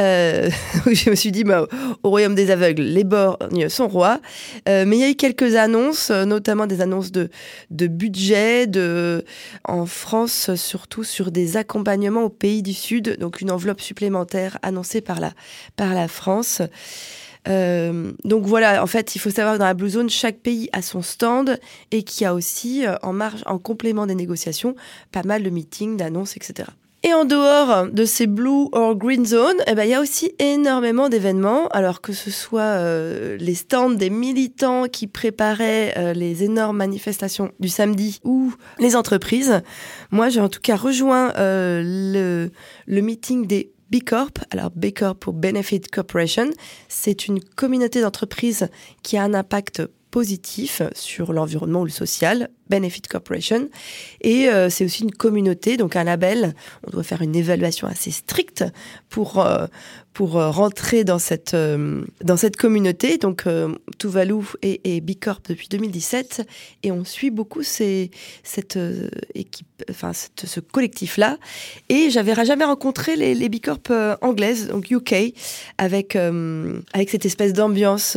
Euh, 0.00 0.48
je 0.86 1.10
me 1.10 1.14
suis 1.14 1.30
dit, 1.30 1.44
bah, 1.44 1.66
au 2.02 2.08
royaume 2.08 2.34
des 2.34 2.50
aveugles, 2.50 2.82
les 2.82 3.04
borgnes 3.04 3.68
sont 3.68 3.86
rois. 3.86 4.20
Euh, 4.68 4.84
mais 4.86 4.96
il 4.96 5.00
y 5.00 5.04
a 5.04 5.10
eu 5.10 5.14
quelques 5.14 5.56
annonces, 5.56 6.10
notamment 6.10 6.66
des 6.66 6.80
annonces 6.80 7.12
de, 7.12 7.28
de 7.70 7.86
budget, 7.86 8.66
de, 8.66 9.24
en 9.64 9.84
France, 9.86 10.54
surtout 10.54 11.04
sur 11.04 11.30
des 11.30 11.56
accompagnements 11.56 12.22
aux 12.22 12.30
pays 12.30 12.62
du 12.62 12.72
Sud, 12.72 13.18
donc 13.18 13.40
une 13.40 13.50
enveloppe 13.50 13.80
supplémentaire 13.80 14.58
annoncée 14.62 15.02
par 15.02 15.20
la, 15.20 15.32
par 15.76 15.92
la 15.92 16.08
France. 16.08 16.62
Euh, 17.48 18.12
donc 18.24 18.44
voilà, 18.44 18.82
en 18.82 18.86
fait, 18.86 19.14
il 19.14 19.18
faut 19.18 19.30
savoir 19.30 19.54
que 19.54 19.58
dans 19.58 19.66
la 19.66 19.74
Blue 19.74 19.90
Zone, 19.90 20.10
chaque 20.10 20.38
pays 20.38 20.68
a 20.72 20.82
son 20.82 21.02
stand 21.02 21.58
et 21.90 22.02
qu'il 22.02 22.24
y 22.24 22.26
a 22.26 22.34
aussi, 22.34 22.86
euh, 22.86 22.96
en 23.02 23.12
marge, 23.12 23.42
en 23.46 23.58
complément 23.58 24.06
des 24.06 24.14
négociations, 24.14 24.74
pas 25.12 25.22
mal 25.22 25.42
de 25.42 25.50
meetings, 25.50 25.96
d'annonces, 25.96 26.36
etc. 26.36 26.68
Et 27.06 27.12
en 27.12 27.26
dehors 27.26 27.88
de 27.88 28.06
ces 28.06 28.26
blue 28.26 28.68
or 28.72 28.96
green 28.96 29.26
zones, 29.26 29.58
eh 29.66 29.74
ben, 29.74 29.84
il 29.84 29.90
y 29.90 29.94
a 29.94 30.00
aussi 30.00 30.32
énormément 30.38 31.10
d'événements, 31.10 31.68
alors 31.68 32.00
que 32.00 32.14
ce 32.14 32.30
soit 32.30 32.62
euh, 32.62 33.36
les 33.36 33.54
stands 33.54 33.90
des 33.90 34.08
militants 34.08 34.86
qui 34.86 35.06
préparaient 35.06 36.14
les 36.14 36.44
énormes 36.44 36.78
manifestations 36.78 37.50
du 37.60 37.68
samedi 37.68 38.20
ou 38.24 38.54
les 38.78 38.96
entreprises. 38.96 39.60
Moi, 40.12 40.30
j'ai 40.30 40.40
en 40.40 40.48
tout 40.48 40.62
cas 40.62 40.76
rejoint 40.76 41.34
le, 41.36 42.48
le 42.86 43.02
meeting 43.02 43.46
des 43.46 43.73
B 43.90 43.96
Corp, 44.04 44.38
alors 44.50 44.70
B 44.70 44.86
Corp 44.94 45.18
pour 45.18 45.34
Benefit 45.34 45.80
Corporation, 45.80 46.50
c'est 46.88 47.26
une 47.26 47.40
communauté 47.40 48.00
d'entreprises 48.00 48.68
qui 49.02 49.16
a 49.16 49.22
un 49.22 49.34
impact 49.34 49.82
positif 50.14 50.80
sur 50.94 51.32
l'environnement 51.32 51.80
ou 51.80 51.86
le 51.86 51.90
social, 51.90 52.48
Benefit 52.70 53.02
Corporation. 53.02 53.68
Et 54.20 54.48
euh, 54.48 54.70
c'est 54.70 54.84
aussi 54.84 55.02
une 55.02 55.10
communauté, 55.10 55.76
donc 55.76 55.96
un 55.96 56.04
label. 56.04 56.54
On 56.86 56.92
doit 56.92 57.02
faire 57.02 57.20
une 57.20 57.34
évaluation 57.34 57.88
assez 57.88 58.12
stricte 58.12 58.64
pour, 59.08 59.44
euh, 59.44 59.66
pour 60.12 60.38
euh, 60.38 60.50
rentrer 60.50 61.02
dans 61.02 61.18
cette, 61.18 61.56
dans 61.56 62.36
cette 62.36 62.56
communauté. 62.56 63.18
Donc 63.18 63.42
Tuvalu 63.98 64.36
et, 64.62 64.94
et 64.94 65.00
Bicorp 65.00 65.40
depuis 65.48 65.66
2017. 65.68 66.48
Et 66.84 66.92
on 66.92 67.04
suit 67.04 67.32
beaucoup 67.32 67.64
cette 67.64 68.78
équipe, 69.34 69.84
enfin 69.90 70.12
ce 70.12 70.60
collectif-là. 70.60 71.38
Et 71.88 72.10
j'avais 72.10 72.36
jamais 72.44 72.66
rencontré 72.66 73.16
les, 73.16 73.34
les 73.34 73.48
Bicorp 73.48 73.90
anglaises, 74.20 74.68
donc 74.68 74.92
UK, 74.92 75.34
avec, 75.76 76.14
avec 76.14 77.10
cette 77.10 77.26
espèce 77.26 77.52
d'ambiance 77.52 78.16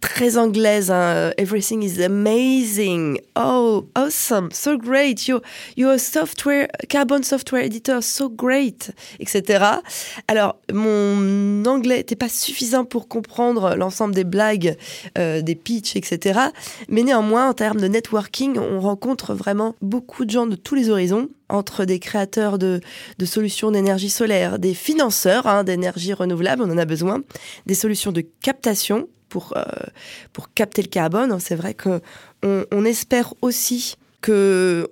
très 0.00 0.36
anglaise. 0.36 0.90
Hein. 0.90 1.32
Everything 1.38 1.82
is 1.82 2.00
amazing. 2.00 3.18
Oh, 3.36 3.86
awesome, 3.94 4.50
so 4.52 4.76
great. 4.76 5.26
You're, 5.26 5.40
you're 5.76 5.94
a 5.94 5.98
software, 5.98 6.68
carbon 6.88 7.22
software 7.22 7.64
editor, 7.64 8.02
so 8.02 8.28
great, 8.28 8.92
etc. 9.18 9.80
Alors, 10.28 10.56
mon 10.72 11.64
anglais 11.66 11.98
n'était 11.98 12.16
pas 12.16 12.28
suffisant 12.28 12.84
pour 12.84 13.08
comprendre 13.08 13.74
l'ensemble 13.76 14.14
des 14.14 14.24
blagues, 14.24 14.76
euh, 15.18 15.42
des 15.42 15.54
pitchs, 15.54 15.96
etc. 15.96 16.40
Mais 16.88 17.02
néanmoins, 17.02 17.48
en 17.48 17.54
termes 17.54 17.80
de 17.80 17.88
networking, 17.88 18.58
on 18.58 18.80
rencontre 18.80 19.34
vraiment 19.34 19.74
beaucoup 19.80 20.24
de 20.24 20.30
gens 20.30 20.46
de 20.46 20.56
tous 20.56 20.74
les 20.74 20.90
horizons 20.90 21.28
entre 21.48 21.84
des 21.84 21.98
créateurs 21.98 22.58
de, 22.58 22.80
de 23.18 23.24
solutions 23.24 23.70
d'énergie 23.70 24.10
solaire, 24.10 24.58
des 24.58 24.74
financeurs 24.74 25.46
hein, 25.46 25.64
d'énergie 25.64 26.12
renouvelable, 26.12 26.62
on 26.62 26.70
en 26.70 26.78
a 26.78 26.84
besoin, 26.84 27.22
des 27.66 27.74
solutions 27.74 28.12
de 28.12 28.24
captation 28.42 29.08
pour, 29.34 29.52
euh, 29.56 29.64
pour 30.32 30.54
capter 30.54 30.80
le 30.80 30.86
carbone. 30.86 31.40
C'est 31.40 31.56
vrai 31.56 31.74
qu'on 31.74 32.00
on 32.70 32.84
espère 32.84 33.34
aussi 33.42 33.96
que 34.20 34.88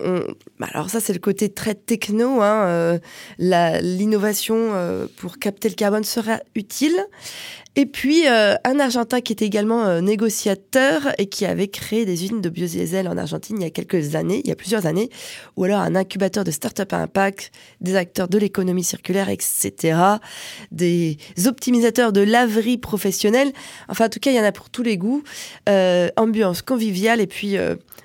bah 0.59 0.67
alors 0.75 0.91
ça 0.91 1.01
c'est 1.01 1.13
le 1.13 1.21
côté 1.21 1.49
très 1.49 1.75
techno, 1.75 2.43
hein, 2.43 2.67
euh, 2.67 2.99
l'innovation 3.39 4.57
euh, 4.57 5.07
pour 5.17 5.39
capter 5.39 5.69
le 5.69 5.77
carbone 5.77 6.03
sera 6.03 6.41
utile. 6.57 6.99
Et 7.77 7.87
puis 7.87 8.29
euh, 8.29 8.55
un 8.65 8.79
Argentin 8.81 9.21
qui 9.21 9.33
était 9.33 9.47
également 9.47 10.01
négociateur 10.01 11.09
et 11.19 11.27
qui 11.27 11.47
avait 11.47 11.69
créé 11.69 12.05
des 12.05 12.25
usines 12.25 12.41
de 12.41 12.49
biodiesel 12.49 13.09
en 13.09 13.17
Argentine 13.17 13.57
il 13.59 13.63
y 13.63 13.67
a 13.67 13.71
quelques 13.71 14.15
années, 14.15 14.41
il 14.45 14.49
y 14.49 14.53
a 14.53 14.57
plusieurs 14.57 14.87
années, 14.87 15.09
ou 15.57 15.65
alors 15.65 15.81
un 15.81 15.95
incubateur 15.95 16.45
de 16.45 16.51
start-up 16.51 16.93
à 16.93 16.99
impact, 16.99 17.51
des 17.81 17.97
acteurs 17.97 18.29
de 18.29 18.39
l'économie 18.39 18.85
circulaire, 18.85 19.29
etc., 19.29 19.99
des 20.71 21.17
optimisateurs 21.47 22.13
de 22.13 22.21
laverie 22.21 22.79
professionnelle. 22.79 23.53
Enfin 23.89 24.07
en 24.07 24.11
tout 24.11 24.21
cas 24.21 24.31
il 24.31 24.37
y 24.37 24.41
en 24.41 24.45
a 24.45 24.53
pour 24.53 24.71
tous 24.71 24.83
les 24.83 24.97
goûts. 24.97 25.23
ambiance 26.17 26.63
conviviale 26.63 27.21
et 27.21 27.27
puis 27.27 27.57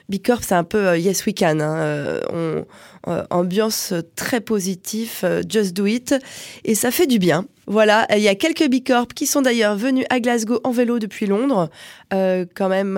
Bicorp, 0.10 0.44
c'est 0.44 0.56
un 0.56 0.64
peu 0.64 0.88
euh, 0.88 0.98
Yes 0.98 1.26
We 1.26 1.36
Can. 1.38 1.60
Hein. 1.60 1.78
Euh, 1.78 2.64
euh, 3.08 3.24
ambiance 3.30 3.94
très 4.16 4.42
positive, 4.42 5.26
just 5.48 5.74
do 5.74 5.86
it. 5.86 6.16
Et 6.64 6.76
ça 6.76 6.92
fait 6.92 7.08
du 7.08 7.20
bien. 7.20 7.46
Voilà, 7.68 8.08
il 8.16 8.24
y 8.24 8.30
a 8.30 8.36
quelques 8.36 8.68
Bicorp 8.68 9.10
qui 9.14 9.26
sont 9.26 9.42
d'ailleurs 9.42 9.76
venus 9.76 10.06
à 10.10 10.20
Glasgow 10.20 10.60
en 10.64 10.72
vélo 10.72 11.00
depuis 11.00 11.26
Londres. 11.26 11.70
quand 12.12 12.70
même, 12.70 12.94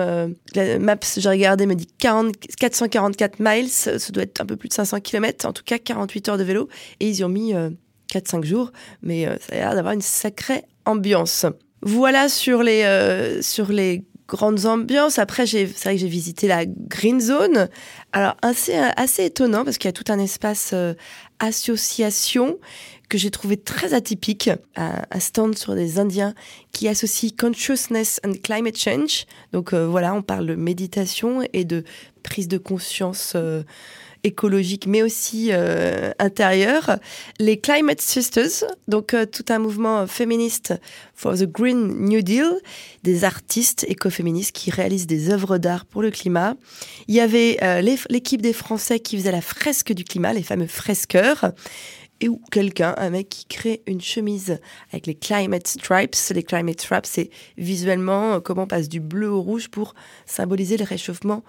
Maps, 0.78 0.96
j'ai 1.16 1.28
regardé, 1.28 1.66
me 1.66 1.74
dit 1.74 1.88
40, 1.98 2.34
444 2.58 3.40
miles. 3.40 3.68
Ça 3.68 3.98
doit 4.12 4.22
être 4.22 4.40
un 4.40 4.46
peu 4.46 4.56
plus 4.56 4.68
de 4.68 4.74
500 4.74 5.00
km. 5.00 5.46
En 5.46 5.52
tout 5.52 5.64
cas, 5.64 5.78
48 5.78 6.28
heures 6.28 6.38
de 6.38 6.44
vélo. 6.44 6.68
Et 7.00 7.08
ils 7.08 7.16
y 7.16 7.24
ont 7.24 7.28
mis 7.28 7.52
4-5 8.12 8.44
jours. 8.44 8.70
Mais 9.02 9.26
ça 9.26 9.52
a 9.52 9.54
l'air 9.56 9.74
d'avoir 9.74 9.92
une 9.92 10.02
sacrée 10.02 10.62
ambiance. 10.84 11.46
Voilà 11.82 12.28
sur 12.28 12.62
les, 12.62 13.40
sur 13.42 13.72
les 13.72 14.04
grandes 14.30 14.64
ambiances. 14.64 15.18
Après, 15.18 15.46
c'est 15.46 15.64
vrai 15.64 15.94
que 15.94 16.00
j'ai 16.00 16.08
visité 16.08 16.46
la 16.46 16.64
Green 16.64 17.20
Zone. 17.20 17.68
Alors, 18.12 18.36
assez, 18.42 18.74
assez 18.96 19.26
étonnant 19.26 19.64
parce 19.64 19.76
qu'il 19.76 19.88
y 19.88 19.90
a 19.90 19.92
tout 19.92 20.10
un 20.10 20.18
espace 20.18 20.70
euh, 20.72 20.94
association 21.40 22.58
que 23.10 23.18
j'ai 23.18 23.30
trouvé 23.30 23.58
très 23.58 23.92
atypique. 23.92 24.48
Un, 24.76 25.02
stand 25.18 25.58
sur 25.58 25.74
des 25.74 25.98
Indiens 25.98 26.34
qui 26.72 26.88
associe 26.88 27.32
consciousness 27.36 28.20
and 28.24 28.34
climate 28.42 28.78
change. 28.78 29.26
Donc 29.52 29.74
euh, 29.74 29.86
voilà, 29.86 30.14
on 30.14 30.22
parle 30.22 30.46
de 30.46 30.54
méditation 30.54 31.42
et 31.52 31.64
de 31.64 31.84
prise 32.22 32.48
de 32.48 32.56
conscience. 32.56 33.34
Euh, 33.36 33.62
écologique, 34.22 34.86
mais 34.86 35.02
aussi 35.02 35.48
euh, 35.50 36.12
intérieur. 36.18 36.98
Les 37.38 37.58
Climate 37.58 38.02
Sisters, 38.02 38.66
donc 38.86 39.16
tout 39.32 39.46
un 39.48 39.58
mouvement 39.58 40.06
féministe 40.06 40.74
for 41.14 41.38
the 41.38 41.50
Green 41.50 42.04
New 42.04 42.20
Deal, 42.20 42.50
des 43.02 43.24
artistes 43.24 43.86
écoféministes 43.88 44.52
qui 44.52 44.70
réalisent 44.70 45.06
des 45.06 45.30
œuvres 45.30 45.56
d'art 45.56 45.86
pour 45.86 46.02
le 46.02 46.10
climat. 46.10 46.54
Il 47.08 47.14
y 47.14 47.20
avait 47.20 47.56
l'équipe 48.10 48.42
des 48.42 48.52
Français 48.52 49.00
qui 49.00 49.16
faisait 49.16 49.32
la 49.32 49.40
fresque 49.40 49.94
du 49.94 50.04
climat, 50.04 50.34
les 50.34 50.42
fameux 50.42 50.66
fresqueurs 50.66 51.54
et 52.20 52.28
ou 52.28 52.40
quelqu'un, 52.50 52.94
un 52.98 53.10
mec 53.10 53.28
qui 53.28 53.46
crée 53.46 53.82
une 53.86 54.00
chemise 54.00 54.58
avec 54.92 55.06
les 55.06 55.14
climate 55.14 55.66
stripes. 55.66 56.14
Les 56.34 56.42
climate 56.42 56.80
stripes, 56.80 57.06
c'est 57.06 57.30
visuellement 57.56 58.40
comment 58.40 58.62
on 58.62 58.66
passe 58.66 58.88
du 58.88 59.00
bleu 59.00 59.30
au 59.30 59.40
rouge 59.40 59.68
pour 59.68 59.94
symboliser 60.26 60.76
le 60.76 60.84
réchauffement 60.84 61.42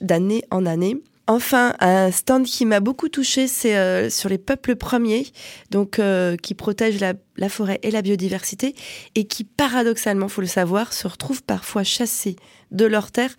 d'année 0.00 0.44
en 0.50 0.66
année. 0.66 0.96
Enfin, 1.30 1.74
un 1.78 2.10
stand 2.10 2.44
qui 2.44 2.66
m'a 2.66 2.80
beaucoup 2.80 3.08
touché, 3.08 3.46
c'est 3.46 3.76
euh, 3.76 4.10
sur 4.10 4.28
les 4.28 4.36
peuples 4.36 4.74
premiers, 4.74 5.28
donc 5.70 6.00
euh, 6.00 6.36
qui 6.36 6.54
protègent 6.54 6.98
la, 6.98 7.48
forêt 7.48 7.78
et 7.84 7.92
la 7.92 8.02
biodiversité, 8.02 8.74
et 9.14 9.28
qui 9.28 9.44
paradoxalement, 9.44 10.26
faut 10.26 10.40
le 10.40 10.48
savoir, 10.48 10.92
se 10.92 11.06
retrouvent 11.06 11.44
parfois 11.44 11.84
chassés 11.84 12.34
de 12.72 12.84
leurs 12.84 13.12
terres 13.12 13.36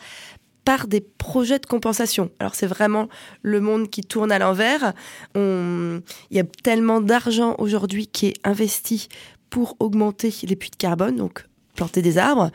par 0.65 0.87
des 0.87 1.01
projets 1.01 1.59
de 1.59 1.65
compensation. 1.65 2.31
Alors 2.39 2.55
c'est 2.55 2.67
vraiment 2.67 3.09
le 3.41 3.59
monde 3.61 3.89
qui 3.89 4.01
tourne 4.01 4.31
à 4.31 4.39
l'envers. 4.39 4.93
Il 5.35 6.01
y 6.29 6.39
a 6.39 6.43
tellement 6.63 7.01
d'argent 7.01 7.55
aujourd'hui 7.57 8.07
qui 8.07 8.27
est 8.27 8.35
investi 8.43 9.07
pour 9.49 9.75
augmenter 9.79 10.33
les 10.43 10.55
puits 10.55 10.71
de 10.71 10.75
carbone, 10.77 11.17
donc 11.17 11.45
planter 11.75 12.01
des 12.01 12.17
arbres, 12.17 12.51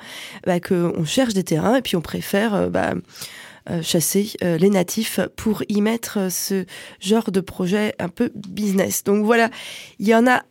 bah, 0.47 0.61
qu'on 0.61 1.05
cherche 1.05 1.35
des 1.35 1.45
terrains 1.45 1.77
et 1.77 1.83
puis 1.83 1.97
on 1.97 2.01
préfère 2.01 2.55
euh, 2.55 2.69
bah, 2.69 2.95
euh, 3.71 3.83
chasser 3.83 4.33
euh, 4.43 4.59
les 4.59 4.71
natifs 4.71 5.21
pour 5.37 5.63
y 5.69 5.81
mettre 5.81 6.31
ce 6.31 6.65
genre 7.01 7.31
de 7.31 7.41
projet 7.41 7.95
un 7.99 8.09
peu 8.09 8.31
business. 8.35 9.05
Donc 9.05 9.25
voilà, 9.25 9.51
il 9.99 10.07
y 10.07 10.15
en 10.15 10.27
a 10.27 10.43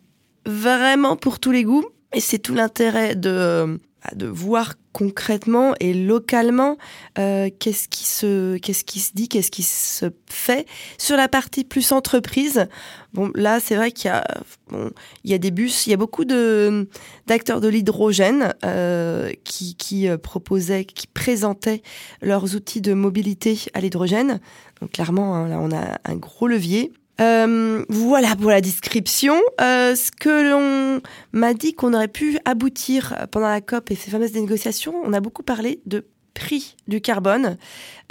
vraiment 0.46 1.16
pour 1.16 1.40
tous 1.40 1.52
les 1.52 1.64
goûts 1.64 1.86
et 2.14 2.20
c'est 2.20 2.40
tout 2.40 2.54
l'intérêt 2.54 3.16
de 3.16 3.80
de 4.16 4.28
voir 4.28 4.76
concrètement 4.94 5.74
et 5.82 5.94
localement 5.94 6.78
euh, 7.20 7.50
qu'est-ce 7.60 7.90
qui 7.90 8.06
se 8.06 8.58
qu'est-ce 8.58 8.86
qui 8.86 9.02
se 9.02 9.12
dit, 9.14 9.28
qu'est-ce 9.28 9.52
qui 9.52 9.64
se 9.64 10.06
fait 10.30 10.66
sur 10.98 11.18
la 11.18 11.28
partie 11.28 11.66
plus 11.66 11.92
entreprise. 11.92 12.68
Bon, 13.14 13.30
là, 13.36 13.60
c'est 13.60 13.76
vrai 13.76 13.92
qu'il 13.92 14.10
y 14.10 14.14
a 14.14 14.26
bon, 14.70 14.92
il 15.24 15.32
y 15.32 15.34
a 15.34 15.38
des 15.38 15.52
bus, 15.52 15.86
il 15.88 15.90
y 15.90 15.94
a 15.94 15.98
beaucoup 15.98 16.24
de 16.24 16.88
d'acteurs 17.28 17.60
de 17.60 17.68
l'hydrogène 17.68 18.54
euh, 18.64 19.32
qui 19.44 19.76
qui 19.76 20.08
euh, 20.08 20.18
proposaient, 20.18 20.86
qui 20.86 21.08
présentaient 21.08 21.82
leurs 22.22 22.56
outils 22.56 22.82
de 22.82 22.94
mobilité 22.94 23.60
à 23.74 23.82
l'hydrogène. 23.82 24.40
Donc 24.82 24.92
clairement, 24.92 25.36
hein, 25.36 25.50
là, 25.50 25.60
on 25.60 25.72
a 25.72 26.00
un 26.06 26.16
gros 26.16 26.48
levier. 26.48 26.94
Euh, 27.22 27.86
voilà 27.90 28.36
pour 28.36 28.50
la 28.50 28.62
description. 28.62 29.36
Euh, 29.62 29.96
ce 29.96 30.12
que 30.12 30.52
l'on 30.52 31.02
m'a 31.32 31.54
dit 31.54 31.74
qu'on 31.74 31.94
aurait 31.94 32.08
pu 32.08 32.38
aboutir 32.46 33.16
pendant 33.32 33.48
la 33.48 33.62
COP 33.62 33.92
et 33.92 33.96
ces 33.96 34.12
fameuses 34.12 34.34
négociations, 34.34 34.96
on 35.04 35.14
a 35.14 35.22
beaucoup 35.22 35.44
parlé 35.44 35.82
de 35.86 36.06
prix 36.34 36.76
du 36.88 37.00
carbone 37.00 37.58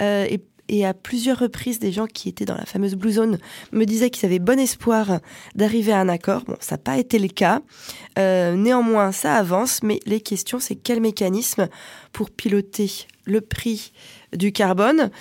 euh, 0.01 0.25
et, 0.27 0.41
et, 0.67 0.85
à 0.85 0.95
plusieurs 0.95 1.37
reprises, 1.37 1.77
des 1.77 1.91
gens 1.91 2.07
qui 2.07 2.27
étaient 2.27 2.45
dans 2.45 2.55
la 2.55 2.65
fameuse 2.65 2.95
Blue 2.95 3.11
Zone 3.11 3.37
me 3.71 3.85
disaient 3.85 4.09
qu'ils 4.09 4.25
avaient 4.25 4.39
bon 4.39 4.59
espoir 4.59 5.19
d'arriver 5.53 5.91
à 5.91 5.99
un 5.99 6.09
accord. 6.09 6.43
Bon, 6.45 6.55
ça 6.59 6.73
n'a 6.73 6.79
pas 6.79 6.97
été 6.97 7.19
le 7.19 7.27
cas. 7.27 7.61
Néanmoins, 8.17 9.11
ça 9.11 9.35
avance, 9.35 9.83
mais 9.83 9.99
les 10.07 10.21
questions, 10.21 10.59
c'est 10.59 10.75
quel 10.75 11.01
mécanisme 11.01 11.67
pour 12.11 12.31
piloter 12.31 12.89
le 13.25 13.41
prix 13.41 13.91
du 14.33 14.51
carbone? 14.51 15.11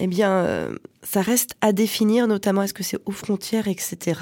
Eh 0.00 0.06
bien, 0.06 0.30
euh, 0.30 0.76
ça 1.02 1.20
reste 1.20 1.54
à 1.60 1.72
définir, 1.72 2.26
notamment 2.26 2.62
est-ce 2.62 2.74
que 2.74 2.82
c'est 2.82 2.98
aux 3.06 3.12
frontières, 3.12 3.68
etc. 3.68 4.20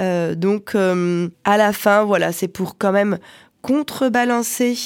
Euh, 0.00 0.34
donc, 0.34 0.74
euh, 0.74 1.28
à 1.44 1.56
la 1.56 1.72
fin, 1.72 2.04
voilà, 2.04 2.32
c'est 2.32 2.48
pour 2.48 2.78
quand 2.78 2.92
même 2.92 3.18
contrebalancer 3.62 4.76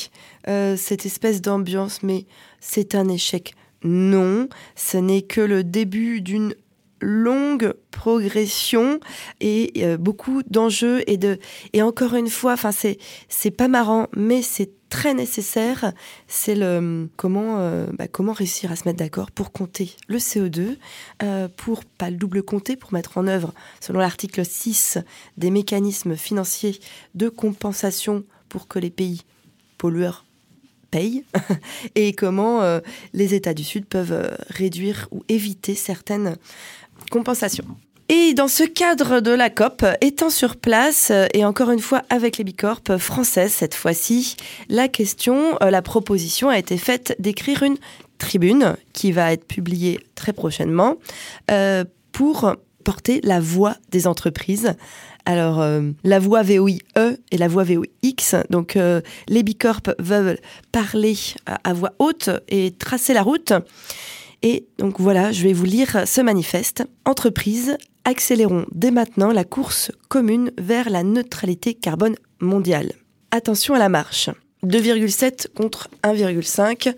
cette 0.45 1.07
espèce 1.07 1.41
d'ambiance, 1.41 2.03
mais 2.03 2.27
c'est 2.59 2.97
un 2.97 3.09
échec. 3.09 3.55
Non, 3.85 4.49
ce 4.75 4.97
n'est 4.97 5.23
que 5.23 5.41
le 5.41 5.63
début 5.63 6.21
d'une 6.21 6.55
longue 7.01 7.75
progression 7.93 8.99
et 9.41 9.85
beaucoup 9.99 10.43
d'enjeux 10.49 11.03
et 11.07 11.17
de 11.17 11.39
et 11.73 11.83
encore 11.83 12.15
une 12.15 12.29
fois 12.29 12.53
enfin 12.53 12.71
c'est 12.71 12.99
c'est 13.29 13.51
pas 13.51 13.67
marrant 13.67 14.07
mais 14.17 14.41
c'est 14.41 14.71
très 14.93 15.15
nécessaire, 15.15 15.95
c'est 16.29 16.55
le 16.55 17.09
comment 17.17 17.61
euh, 17.61 17.87
bah, 17.95 18.09
comment 18.09 18.35
réussir 18.35 18.71
à 18.71 18.77
se 18.77 18.87
mettre 18.87 18.99
d'accord 18.99 19.31
pour 19.31 19.51
compter 19.51 19.97
le 20.07 20.19
CO2, 20.19 20.77
euh, 21.23 21.49
pour 21.49 21.87
pas 21.87 22.11
le 22.11 22.19
double 22.19 22.43
compter, 22.43 22.77
pour 22.77 22.93
mettre 22.93 23.17
en 23.17 23.27
œuvre, 23.27 23.55
selon 23.81 24.01
l'article 24.01 24.45
6, 24.45 24.99
des 25.39 25.51
mécanismes 25.51 26.15
financiers 26.15 26.79
de 27.15 27.31
compensation 27.31 28.23
pour 28.51 28.69
que 28.69 28.79
les 28.79 28.91
pays 28.91 29.23
pollueurs 29.79 30.27
payent, 30.91 31.25
et 31.95 32.13
comment 32.13 32.61
euh, 32.61 32.81
les 33.15 33.33
États 33.33 33.55
du 33.55 33.65
Sud 33.65 33.87
peuvent 33.87 34.37
réduire 34.51 35.09
ou 35.11 35.25
éviter 35.31 35.75
certaines 35.75 36.37
compensations. 37.11 37.65
Et 38.15 38.35
dans 38.35 38.47
ce 38.47 38.65
cadre 38.65 39.21
de 39.21 39.31
la 39.31 39.49
COP, 39.49 39.87
étant 40.03 40.29
sur 40.29 40.57
place, 40.57 41.11
euh, 41.11 41.29
et 41.33 41.47
encore 41.47 41.71
une 41.71 41.79
fois 41.79 42.03
avec 42.11 42.37
les 42.37 42.45
Bicorp 42.45 42.99
françaises 42.99 43.55
cette 43.55 43.75
fois-ci, 43.75 44.37
la 44.69 44.87
question, 44.87 45.57
euh, 45.63 45.71
la 45.71 45.81
proposition 45.81 46.51
a 46.51 46.59
été 46.59 46.77
faite 46.77 47.17
d'écrire 47.19 47.63
une 47.63 47.79
tribune 48.19 48.77
qui 48.93 49.13
va 49.13 49.33
être 49.33 49.47
publiée 49.47 49.99
très 50.15 50.35
prochainement 50.35 50.97
euh, 51.51 51.85
pour 52.13 52.55
porter 52.85 53.23
la 53.25 53.41
voix 53.41 53.77
des 53.91 54.07
entreprises. 54.07 54.75
Alors, 55.25 55.65
la 56.05 56.19
voix 56.19 56.43
VOIE 56.43 56.81
et 57.31 57.39
la 57.39 57.49
voix 57.49 57.63
VOX. 57.65 58.35
Donc, 58.51 58.77
les 59.29 59.43
Bicorp 59.45 59.95
veulent 60.01 60.41
parler 60.73 61.17
à, 61.47 61.73
voix 61.73 61.93
haute 62.01 62.29
et 62.49 62.73
tracer 62.73 63.15
la 63.15 63.23
route. 63.23 63.53
Et 64.43 64.67
donc 64.79 64.99
voilà, 64.99 65.31
je 65.31 65.45
vais 65.45 65.53
vous 65.53 65.65
lire 65.65 66.03
ce 66.07 66.21
manifeste. 66.21 66.85
Entreprises, 67.05 67.77
accélérons 68.05 68.67
dès 68.73 68.91
maintenant 68.91 69.33
la 69.33 69.45
course 69.45 69.91
commune 70.09 70.53
vers 70.59 70.91
la 70.91 71.03
neutralité 71.03 71.75
carbone 71.75 72.17
mondiale. 72.41 72.93
Attention 73.31 73.75
à 73.75 73.79
la 73.79 73.89
marche. 73.89 74.31
2,7 74.65 75.49
contre 75.55 75.89
1,5. 76.05 76.95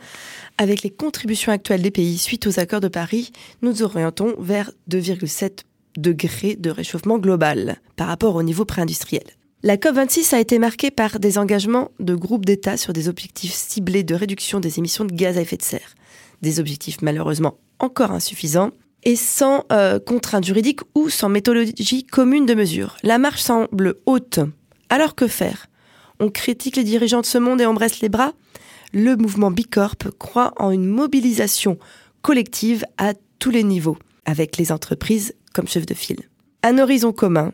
Avec 0.59 0.83
les 0.83 0.91
contributions 0.91 1.53
actuelles 1.53 1.83
des 1.83 1.91
pays 1.91 2.19
suite 2.19 2.47
aux 2.47 2.61
accords 2.61 2.81
de 2.81 2.89
Paris, 2.89 3.33
nous 3.63 3.83
orientons 3.83 4.35
vers 4.39 4.71
2,7 4.91 5.61
degrés 5.97 6.57
de 6.57 6.71
réchauffement 6.71 7.19
global 7.19 7.77
par 7.97 8.09
rapport 8.09 8.35
au 8.35 8.43
niveau 8.43 8.65
pré-industriel. 8.65 9.25
La 9.63 9.77
COP26 9.77 10.35
a 10.35 10.41
été 10.41 10.59
marquée 10.59 10.91
par 10.91 11.19
des 11.19 11.39
engagements 11.39 11.91
de 11.99 12.15
groupes 12.15 12.45
d'États 12.45 12.77
sur 12.77 12.93
des 12.93 13.09
objectifs 13.09 13.55
ciblés 13.55 14.03
de 14.03 14.15
réduction 14.15 14.61
des 14.61 14.79
émissions 14.79 15.07
de 15.07 15.15
gaz 15.15 15.39
à 15.39 15.41
effet 15.41 15.57
de 15.57 15.63
serre. 15.63 15.95
Des 16.43 16.61
objectifs 16.61 17.01
malheureusement 17.01 17.57
encore 17.79 18.11
insuffisants 18.11 18.73
et 19.05 19.17
sans 19.17 19.65
euh, 19.73 19.99
contraintes 19.99 20.45
juridiques 20.45 20.81
ou 20.95 21.09
sans 21.09 21.29
méthodologie 21.29 22.05
commune 22.05 22.47
de 22.47 22.55
mesure. 22.55 22.97
La 23.03 23.19
marche 23.19 23.43
semble 23.43 23.97
haute. 24.07 24.41
Alors 24.89 25.15
que 25.15 25.27
faire? 25.27 25.67
On 26.21 26.31
critique 26.31 26.77
les 26.77 26.85
dirigeants 26.85 27.21
de 27.21 27.27
ce 27.27 27.39
monde 27.39 27.61
et 27.61 27.67
embrasse 27.67 28.01
les 28.01 28.09
bras? 28.09 28.33
Le 28.93 29.17
mouvement 29.17 29.51
Bicorp 29.51 30.11
croit 30.19 30.53
en 30.57 30.71
une 30.71 30.87
mobilisation 30.87 31.79
collective 32.23 32.85
à 32.97 33.13
tous 33.39 33.51
les 33.51 33.65
niveaux, 33.65 33.99
avec 34.25 34.57
les 34.57 34.73
entreprises 34.73 35.35
comme 35.53 35.69
chef 35.69 35.85
de 35.85 35.95
file. 35.95 36.29
Un 36.63 36.79
horizon 36.79 37.13
commun, 37.13 37.53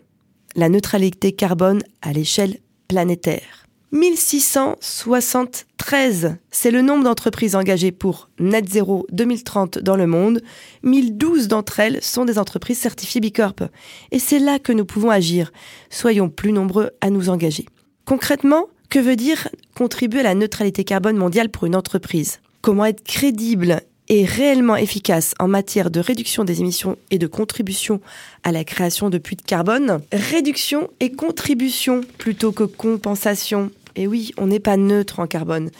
la 0.54 0.69
neutralité 0.69 1.33
carbone 1.33 1.83
à 2.02 2.12
l'échelle 2.12 2.59
planétaire. 2.88 3.66
1673, 3.92 6.37
c'est 6.52 6.70
le 6.70 6.80
nombre 6.80 7.02
d'entreprises 7.02 7.56
engagées 7.56 7.90
pour 7.90 8.28
Net 8.38 8.68
Zero 8.68 9.04
2030 9.11 9.80
dans 9.80 9.97
le 9.97 10.06
monde. 10.06 10.42
1012 10.85 11.49
d'entre 11.49 11.80
elles 11.80 12.00
sont 12.00 12.25
des 12.25 12.38
entreprises 12.38 12.78
certifiées 12.78 13.20
Bicorp. 13.20 13.64
Et 14.12 14.20
c'est 14.20 14.38
là 14.38 14.61
que 14.61 14.73
nous 14.73 14.85
pouvons 14.85 15.11
agir. 15.11 15.50
Soyons 15.90 16.28
plus 16.28 16.52
nombreux 16.52 16.90
à 17.00 17.11
nous 17.11 17.30
engager. 17.30 17.66
Concrètement, 18.04 18.68
que 18.90 19.00
veut 19.00 19.16
dire 19.16 19.49
contribuer 19.75 20.20
à 20.20 20.25
la 20.25 20.35
neutralité 20.35 20.85
carbone 20.85 21.16
mondiale 21.16 21.49
pour 21.49 21.64
une 21.66 21.76
entreprise? 21.76 22.40
Comment 22.61 22.85
être 22.85 23.02
crédible 23.02 23.80
est 24.09 24.25
réellement 24.25 24.76
efficace 24.76 25.35
en 25.38 25.47
matière 25.47 25.90
de 25.90 26.00
réduction 26.00 26.44
des 26.44 26.61
émissions 26.61 26.97
et 27.11 27.18
de 27.18 27.28
contribution 27.28 28.00
à 28.42 28.50
la 28.50 28.64
création 28.64 29.09
de 29.09 29.18
puits 29.18 29.37
de 29.37 29.42
carbone? 29.42 30.00
Réduction 30.12 30.90
et 30.99 31.12
contribution 31.12 32.00
plutôt 32.18 32.50
que 32.52 32.64
compensation. 32.64 33.70
Et 33.97 34.06
oui, 34.06 34.32
on 34.38 34.47
n'est 34.47 34.61
pas 34.61 34.76
neutre 34.76 35.20
en 35.20 35.26
carbone. 35.26 35.70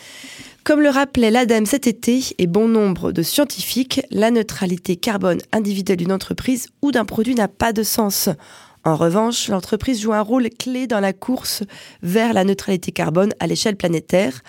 Comme 0.65 0.81
le 0.81 0.91
rappelait 0.91 1.31
l'ADEME 1.31 1.67
cet 1.67 1.87
été 1.87 2.21
et 2.39 2.47
bon 2.47 2.69
nombre 2.69 3.13
de 3.13 3.23
scientifiques, 3.23 4.03
la 4.11 4.31
neutralité 4.31 4.97
carbone 4.97 5.41
individuelle 5.53 5.97
d'une 5.97 6.13
entreprise 6.13 6.69
ou 6.83 6.93
d'un 6.93 7.05
produit 7.05 7.35
n'a 7.35 7.49
pas 7.49 7.73
de 7.73 7.83
sens. 7.83 8.29
En 8.85 8.97
revanche, 8.97 9.49
l'entreprise 9.49 10.01
joue 10.01 10.13
un 10.13 10.21
rôle 10.21 10.49
clé 10.51 10.87
dans 10.87 11.01
la 11.01 11.13
course 11.13 11.63
vers 12.03 12.33
la 12.33 12.45
neutralité 12.45 12.93
carbone 12.93 13.33
à 13.39 13.47
l'échelle 13.47 13.77
planétaire 13.77 14.43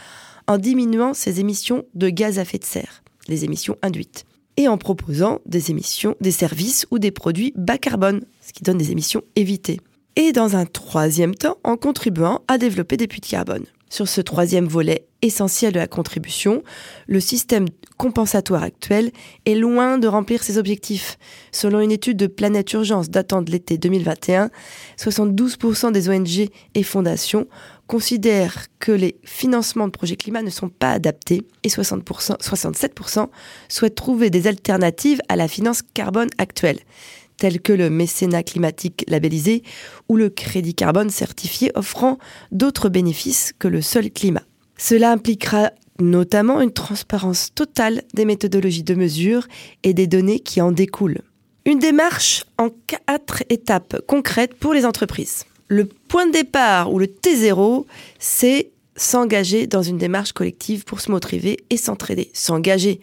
en 0.47 0.57
diminuant 0.57 1.13
ses 1.13 1.39
émissions 1.39 1.83
de 1.95 2.09
gaz 2.09 2.39
à 2.39 2.43
effet 2.43 2.57
de 2.57 2.65
serre 2.65 3.03
les 3.27 3.45
émissions 3.45 3.77
induites, 3.81 4.25
et 4.57 4.67
en 4.67 4.77
proposant 4.77 5.39
des 5.45 5.71
émissions, 5.71 6.15
des 6.21 6.31
services 6.31 6.85
ou 6.91 6.99
des 6.99 7.11
produits 7.11 7.53
bas 7.55 7.77
carbone, 7.77 8.21
ce 8.41 8.51
qui 8.51 8.63
donne 8.63 8.77
des 8.77 8.91
émissions 8.91 9.21
évitées. 9.35 9.79
Et 10.15 10.33
dans 10.33 10.55
un 10.55 10.65
troisième 10.65 11.35
temps, 11.35 11.57
en 11.63 11.77
contribuant 11.77 12.41
à 12.47 12.57
développer 12.57 12.97
des 12.97 13.07
puits 13.07 13.21
de 13.21 13.25
carbone. 13.25 13.65
Sur 13.89 14.07
ce 14.07 14.21
troisième 14.21 14.67
volet 14.67 15.05
essentiel 15.21 15.73
de 15.73 15.79
la 15.79 15.87
contribution, 15.87 16.63
le 17.07 17.19
système 17.19 17.65
compensatoire 17.97 18.63
actuel 18.63 19.11
est 19.45 19.55
loin 19.55 19.97
de 19.97 20.07
remplir 20.07 20.43
ses 20.43 20.57
objectifs. 20.57 21.17
Selon 21.51 21.81
une 21.81 21.91
étude 21.91 22.17
de 22.17 22.27
Planète 22.27 22.71
Urgence 22.73 23.09
datant 23.09 23.41
de 23.41 23.51
l'été 23.51 23.77
2021, 23.77 24.49
72% 24.97 25.91
des 25.91 26.09
ONG 26.09 26.49
et 26.73 26.83
fondations 26.83 27.47
considèrent 27.87 28.67
que 28.79 28.93
les 28.93 29.17
financements 29.25 29.87
de 29.87 29.91
projets 29.91 30.15
climat 30.15 30.41
ne 30.41 30.49
sont 30.49 30.69
pas 30.69 30.91
adaptés 30.91 31.45
et 31.63 31.67
60%, 31.67 32.39
67% 32.39 33.27
souhaitent 33.67 33.95
trouver 33.95 34.29
des 34.29 34.47
alternatives 34.47 35.21
à 35.27 35.35
la 35.35 35.49
finance 35.49 35.81
carbone 35.93 36.29
actuelle 36.37 36.79
tels 37.41 37.59
que 37.59 37.73
le 37.73 37.89
mécénat 37.89 38.43
climatique 38.43 39.03
labellisé 39.07 39.63
ou 40.09 40.15
le 40.15 40.29
crédit 40.29 40.75
carbone 40.75 41.09
certifié 41.09 41.71
offrant 41.73 42.19
d'autres 42.51 42.87
bénéfices 42.87 43.51
que 43.57 43.67
le 43.67 43.81
seul 43.81 44.11
climat. 44.11 44.43
Cela 44.77 45.11
impliquera 45.11 45.71
notamment 45.99 46.61
une 46.61 46.71
transparence 46.71 47.51
totale 47.55 48.03
des 48.13 48.25
méthodologies 48.25 48.83
de 48.83 48.93
mesure 48.93 49.47
et 49.81 49.95
des 49.95 50.05
données 50.05 50.39
qui 50.39 50.61
en 50.61 50.71
découlent. 50.71 51.23
Une 51.65 51.79
démarche 51.79 52.45
en 52.59 52.69
quatre 52.85 53.41
étapes 53.49 53.99
concrètes 54.05 54.53
pour 54.53 54.75
les 54.75 54.85
entreprises. 54.85 55.45
Le 55.67 55.85
point 55.85 56.27
de 56.27 56.33
départ 56.33 56.93
ou 56.93 56.99
le 56.99 57.07
T0, 57.07 57.85
c'est 58.19 58.69
s'engager 58.95 59.65
dans 59.65 59.81
une 59.81 59.97
démarche 59.97 60.33
collective 60.33 60.83
pour 60.83 61.01
se 61.01 61.09
motiver 61.09 61.57
et 61.71 61.77
s'entraider. 61.77 62.29
S'engager. 62.33 63.01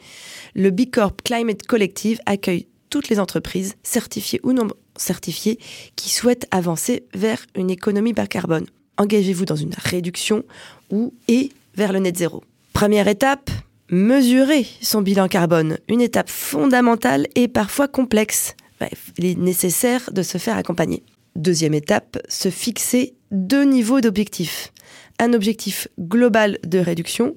Le 0.54 0.70
B 0.70 0.82
Corp 0.92 1.22
Climate 1.24 1.66
Collective 1.66 2.20
accueille 2.24 2.68
toutes 2.90 3.08
les 3.08 3.20
entreprises, 3.20 3.74
certifiées 3.82 4.40
ou 4.42 4.52
non 4.52 4.68
certifiées, 4.96 5.58
qui 5.96 6.10
souhaitent 6.10 6.46
avancer 6.50 7.04
vers 7.14 7.44
une 7.54 7.70
économie 7.70 8.12
bas 8.12 8.26
carbone. 8.26 8.66
Engagez-vous 8.96 9.44
dans 9.44 9.56
une 9.56 9.74
réduction 9.78 10.44
ou 10.90 11.14
et 11.28 11.52
vers 11.74 11.92
le 11.92 12.00
net 12.00 12.16
zéro. 12.16 12.42
Première 12.72 13.08
étape, 13.08 13.50
mesurer 13.90 14.66
son 14.80 15.02
bilan 15.02 15.28
carbone. 15.28 15.78
Une 15.88 16.00
étape 16.00 16.28
fondamentale 16.28 17.26
et 17.34 17.48
parfois 17.48 17.88
complexe. 17.88 18.54
Bref, 18.80 19.12
il 19.18 19.24
est 19.26 19.38
nécessaire 19.38 20.10
de 20.12 20.22
se 20.22 20.38
faire 20.38 20.56
accompagner. 20.56 21.02
Deuxième 21.36 21.74
étape, 21.74 22.18
se 22.28 22.50
fixer 22.50 23.14
deux 23.30 23.64
niveaux 23.64 24.00
d'objectifs. 24.00 24.72
Un 25.20 25.32
objectif 25.32 25.88
global 25.98 26.58
de 26.64 26.78
réduction 26.78 27.36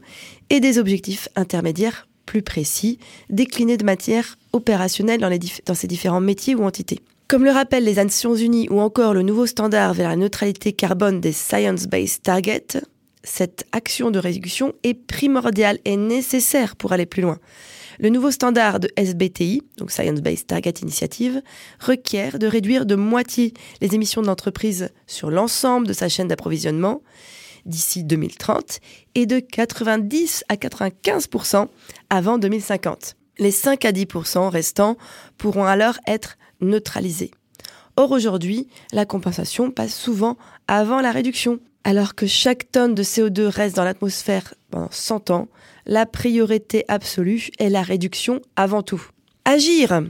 et 0.49 0.59
des 0.59 0.77
objectifs 0.77 1.29
intermédiaires 1.35 2.07
plus 2.31 2.41
précis, 2.41 2.97
déclinés 3.29 3.75
de 3.75 3.83
matière 3.83 4.37
opérationnelle 4.53 5.19
dans, 5.19 5.37
dans 5.65 5.73
ces 5.73 5.87
différents 5.87 6.21
métiers 6.21 6.55
ou 6.55 6.63
entités. 6.63 7.01
Comme 7.27 7.43
le 7.43 7.51
rappellent 7.51 7.83
les 7.83 7.95
Nations 7.95 8.35
Unies 8.35 8.69
ou 8.69 8.79
encore 8.79 9.13
le 9.13 9.21
nouveau 9.21 9.45
standard 9.45 9.93
vers 9.93 10.07
la 10.07 10.15
neutralité 10.15 10.71
carbone 10.71 11.19
des 11.19 11.33
Science-Based 11.33 12.23
Targets, 12.23 12.79
cette 13.25 13.65
action 13.73 14.11
de 14.11 14.19
réduction 14.19 14.71
est 14.83 14.93
primordiale 14.93 15.79
et 15.83 15.97
nécessaire 15.97 16.77
pour 16.77 16.93
aller 16.93 17.05
plus 17.05 17.21
loin. 17.21 17.37
Le 17.99 18.07
nouveau 18.07 18.31
standard 18.31 18.79
de 18.79 18.89
SBTI, 18.95 19.61
donc 19.75 19.91
Science 19.91 20.21
Based 20.21 20.47
Target 20.47 20.75
Initiative, 20.81 21.41
requiert 21.81 22.39
de 22.39 22.47
réduire 22.47 22.85
de 22.85 22.95
moitié 22.95 23.53
les 23.81 23.93
émissions 23.93 24.21
de 24.21 24.27
l'entreprise 24.27 24.89
sur 25.05 25.31
l'ensemble 25.31 25.85
de 25.85 25.91
sa 25.91 26.07
chaîne 26.07 26.29
d'approvisionnement 26.29 27.01
d'ici 27.65 28.03
2030 28.03 28.79
et 29.15 29.25
de 29.25 29.39
90 29.39 30.43
à 30.49 30.55
95% 30.55 31.67
avant 32.09 32.37
2050. 32.37 33.15
Les 33.39 33.51
5 33.51 33.85
à 33.85 33.91
10% 33.91 34.49
restants 34.49 34.97
pourront 35.37 35.65
alors 35.65 35.97
être 36.07 36.37
neutralisés. 36.61 37.31
Or 37.95 38.11
aujourd'hui, 38.11 38.67
la 38.93 39.05
compensation 39.05 39.71
passe 39.71 39.95
souvent 39.95 40.37
avant 40.67 41.01
la 41.01 41.11
réduction. 41.11 41.59
Alors 41.83 42.13
que 42.13 42.27
chaque 42.27 42.71
tonne 42.71 42.93
de 42.93 43.03
CO2 43.03 43.45
reste 43.45 43.75
dans 43.75 43.83
l'atmosphère 43.83 44.53
pendant 44.69 44.89
100 44.91 45.31
ans, 45.31 45.47
la 45.85 46.05
priorité 46.05 46.85
absolue 46.87 47.49
est 47.57 47.69
la 47.69 47.81
réduction 47.81 48.41
avant 48.55 48.83
tout. 48.83 49.03
Agir 49.45 50.03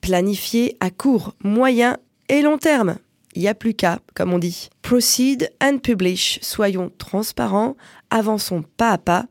Planifier 0.00 0.76
à 0.80 0.90
court, 0.90 1.34
moyen 1.44 1.96
et 2.28 2.42
long 2.42 2.58
terme 2.58 2.96
il 3.34 3.42
n'y 3.42 3.48
a 3.48 3.54
plus 3.54 3.74
qu'à, 3.74 4.00
comme 4.14 4.32
on 4.32 4.38
dit. 4.38 4.68
Proceed 4.82 5.50
and 5.62 5.78
publish. 5.78 6.38
Soyons 6.42 6.90
transparents, 6.98 7.76
avançons 8.10 8.64
pas 8.76 8.90
à 8.90 8.98
pas 8.98 9.26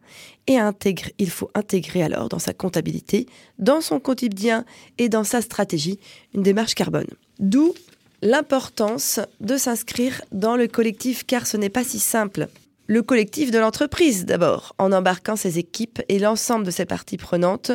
et 0.48 0.58
intègre, 0.58 1.10
il 1.20 1.30
faut 1.30 1.52
intégrer 1.54 2.02
alors 2.04 2.28
dans 2.28 2.40
sa 2.40 2.54
comptabilité, 2.54 3.28
dans 3.60 3.80
son 3.82 4.00
quotidien 4.00 4.66
et 4.98 5.08
dans 5.08 5.24
sa 5.24 5.42
stratégie 5.42 6.00
une 6.34 6.42
démarche 6.42 6.74
carbone. 6.74 7.08
D'où 7.40 7.74
l'importance 8.22 9.20
de 9.40 9.58
s'inscrire 9.58 10.22
dans 10.32 10.56
le 10.56 10.68
collectif 10.68 11.26
car 11.26 11.48
ce 11.48 11.58
n'est 11.58 11.70
pas 11.70 11.84
si 11.84 12.00
simple. 12.00 12.48
Le 12.88 13.02
collectif 13.04 13.52
de 13.52 13.60
l'entreprise 13.60 14.26
d'abord, 14.26 14.76
en 14.78 14.92
embarquant 14.92 15.36
ses 15.36 15.60
équipes 15.60 16.02
et 16.10 16.20
l'ensemble 16.20 16.66
de 16.66 16.72
ses 16.72 16.86
parties 16.86 17.18
prenantes 17.18 17.72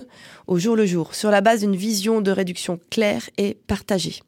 au 0.46 0.58
jour 0.58 0.76
le 0.76 0.86
jour, 0.86 1.14
sur 1.14 1.30
la 1.30 1.40
base 1.40 1.60
d'une 1.60 1.76
vision 1.76 2.20
de 2.20 2.30
réduction 2.30 2.78
claire 2.90 3.30
et 3.38 3.56
partagée 3.66 4.20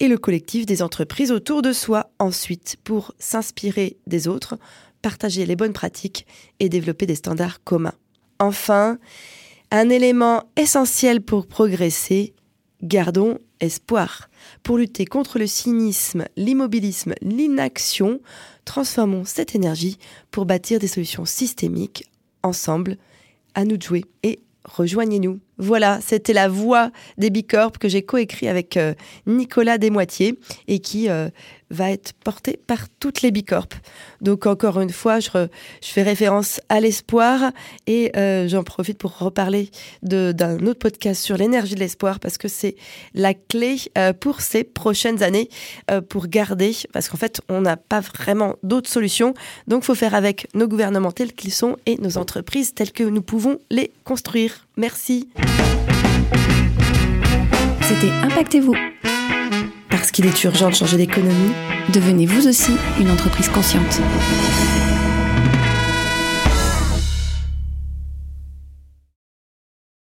et 0.00 0.08
le 0.08 0.18
collectif 0.18 0.66
des 0.66 0.82
entreprises 0.82 1.32
autour 1.32 1.62
de 1.62 1.72
soi 1.72 2.10
ensuite 2.18 2.76
pour 2.84 3.14
s'inspirer 3.18 3.96
des 4.06 4.28
autres, 4.28 4.58
partager 5.02 5.46
les 5.46 5.56
bonnes 5.56 5.72
pratiques 5.72 6.26
et 6.60 6.68
développer 6.68 7.06
des 7.06 7.14
standards 7.14 7.62
communs. 7.64 7.94
Enfin, 8.38 8.98
un 9.70 9.88
élément 9.90 10.44
essentiel 10.56 11.20
pour 11.20 11.46
progresser, 11.46 12.34
gardons 12.82 13.38
espoir. 13.60 14.28
Pour 14.62 14.78
lutter 14.78 15.04
contre 15.04 15.38
le 15.38 15.46
cynisme, 15.46 16.24
l'immobilisme, 16.36 17.14
l'inaction, 17.20 18.20
transformons 18.64 19.24
cette 19.24 19.54
énergie 19.54 19.98
pour 20.30 20.46
bâtir 20.46 20.78
des 20.78 20.88
solutions 20.88 21.24
systémiques 21.24 22.04
ensemble. 22.42 22.96
À 23.54 23.64
nous 23.64 23.76
de 23.76 23.82
jouer 23.82 24.04
et 24.22 24.40
rejoignez-nous. 24.64 25.40
Voilà, 25.58 26.00
c'était 26.00 26.32
la 26.32 26.48
voix 26.48 26.90
des 27.16 27.30
Bicorp 27.30 27.78
que 27.78 27.88
j'ai 27.88 28.02
coécrit 28.02 28.48
avec 28.48 28.76
euh, 28.76 28.94
Nicolas 29.26 29.78
Desmoitiers 29.78 30.38
et 30.68 30.78
qui 30.78 31.08
euh, 31.08 31.28
va 31.70 31.90
être 31.90 32.12
portée 32.12 32.58
par 32.66 32.88
toutes 33.00 33.22
les 33.22 33.30
Bicorp. 33.30 33.68
Donc 34.20 34.46
encore 34.46 34.80
une 34.80 34.90
fois, 34.90 35.20
je, 35.20 35.28
fais 35.82 36.02
référence 36.02 36.60
à 36.68 36.80
l'espoir 36.80 37.52
et 37.86 38.16
euh, 38.16 38.48
j'en 38.48 38.62
profite 38.62 38.98
pour 38.98 39.18
reparler 39.18 39.70
d'un 40.02 40.58
autre 40.66 40.78
podcast 40.78 41.22
sur 41.22 41.36
l'énergie 41.36 41.74
de 41.74 41.80
l'espoir 41.80 42.20
parce 42.20 42.38
que 42.38 42.48
c'est 42.48 42.76
la 43.14 43.34
clé 43.34 43.76
pour 44.20 44.40
ces 44.40 44.64
prochaines 44.64 45.22
années 45.22 45.48
pour 46.08 46.26
garder, 46.26 46.74
parce 46.92 47.08
qu'en 47.08 47.16
fait, 47.16 47.40
on 47.48 47.60
n'a 47.60 47.76
pas 47.76 48.00
vraiment 48.00 48.56
d'autres 48.62 48.90
solutions. 48.90 49.34
Donc 49.66 49.84
faut 49.84 49.94
faire 49.94 50.14
avec 50.14 50.48
nos 50.54 50.68
gouvernements 50.68 51.12
tels 51.12 51.32
qu'ils 51.32 51.52
sont 51.52 51.76
et 51.86 51.96
nos 51.98 52.18
entreprises 52.18 52.74
telles 52.74 52.92
que 52.92 53.04
nous 53.04 53.22
pouvons 53.22 53.58
les 53.70 53.92
construire. 54.04 54.66
Merci. 54.76 55.28
C'était 57.82 58.10
Impactez-vous. 58.22 58.74
Parce 60.08 60.16
qu'il 60.16 60.24
est 60.24 60.44
urgent 60.44 60.70
de 60.70 60.74
changer 60.74 60.96
l'économie, 60.96 61.52
devenez 61.92 62.24
vous 62.24 62.48
aussi 62.48 62.72
une 62.98 63.10
entreprise 63.10 63.50
consciente. 63.50 64.00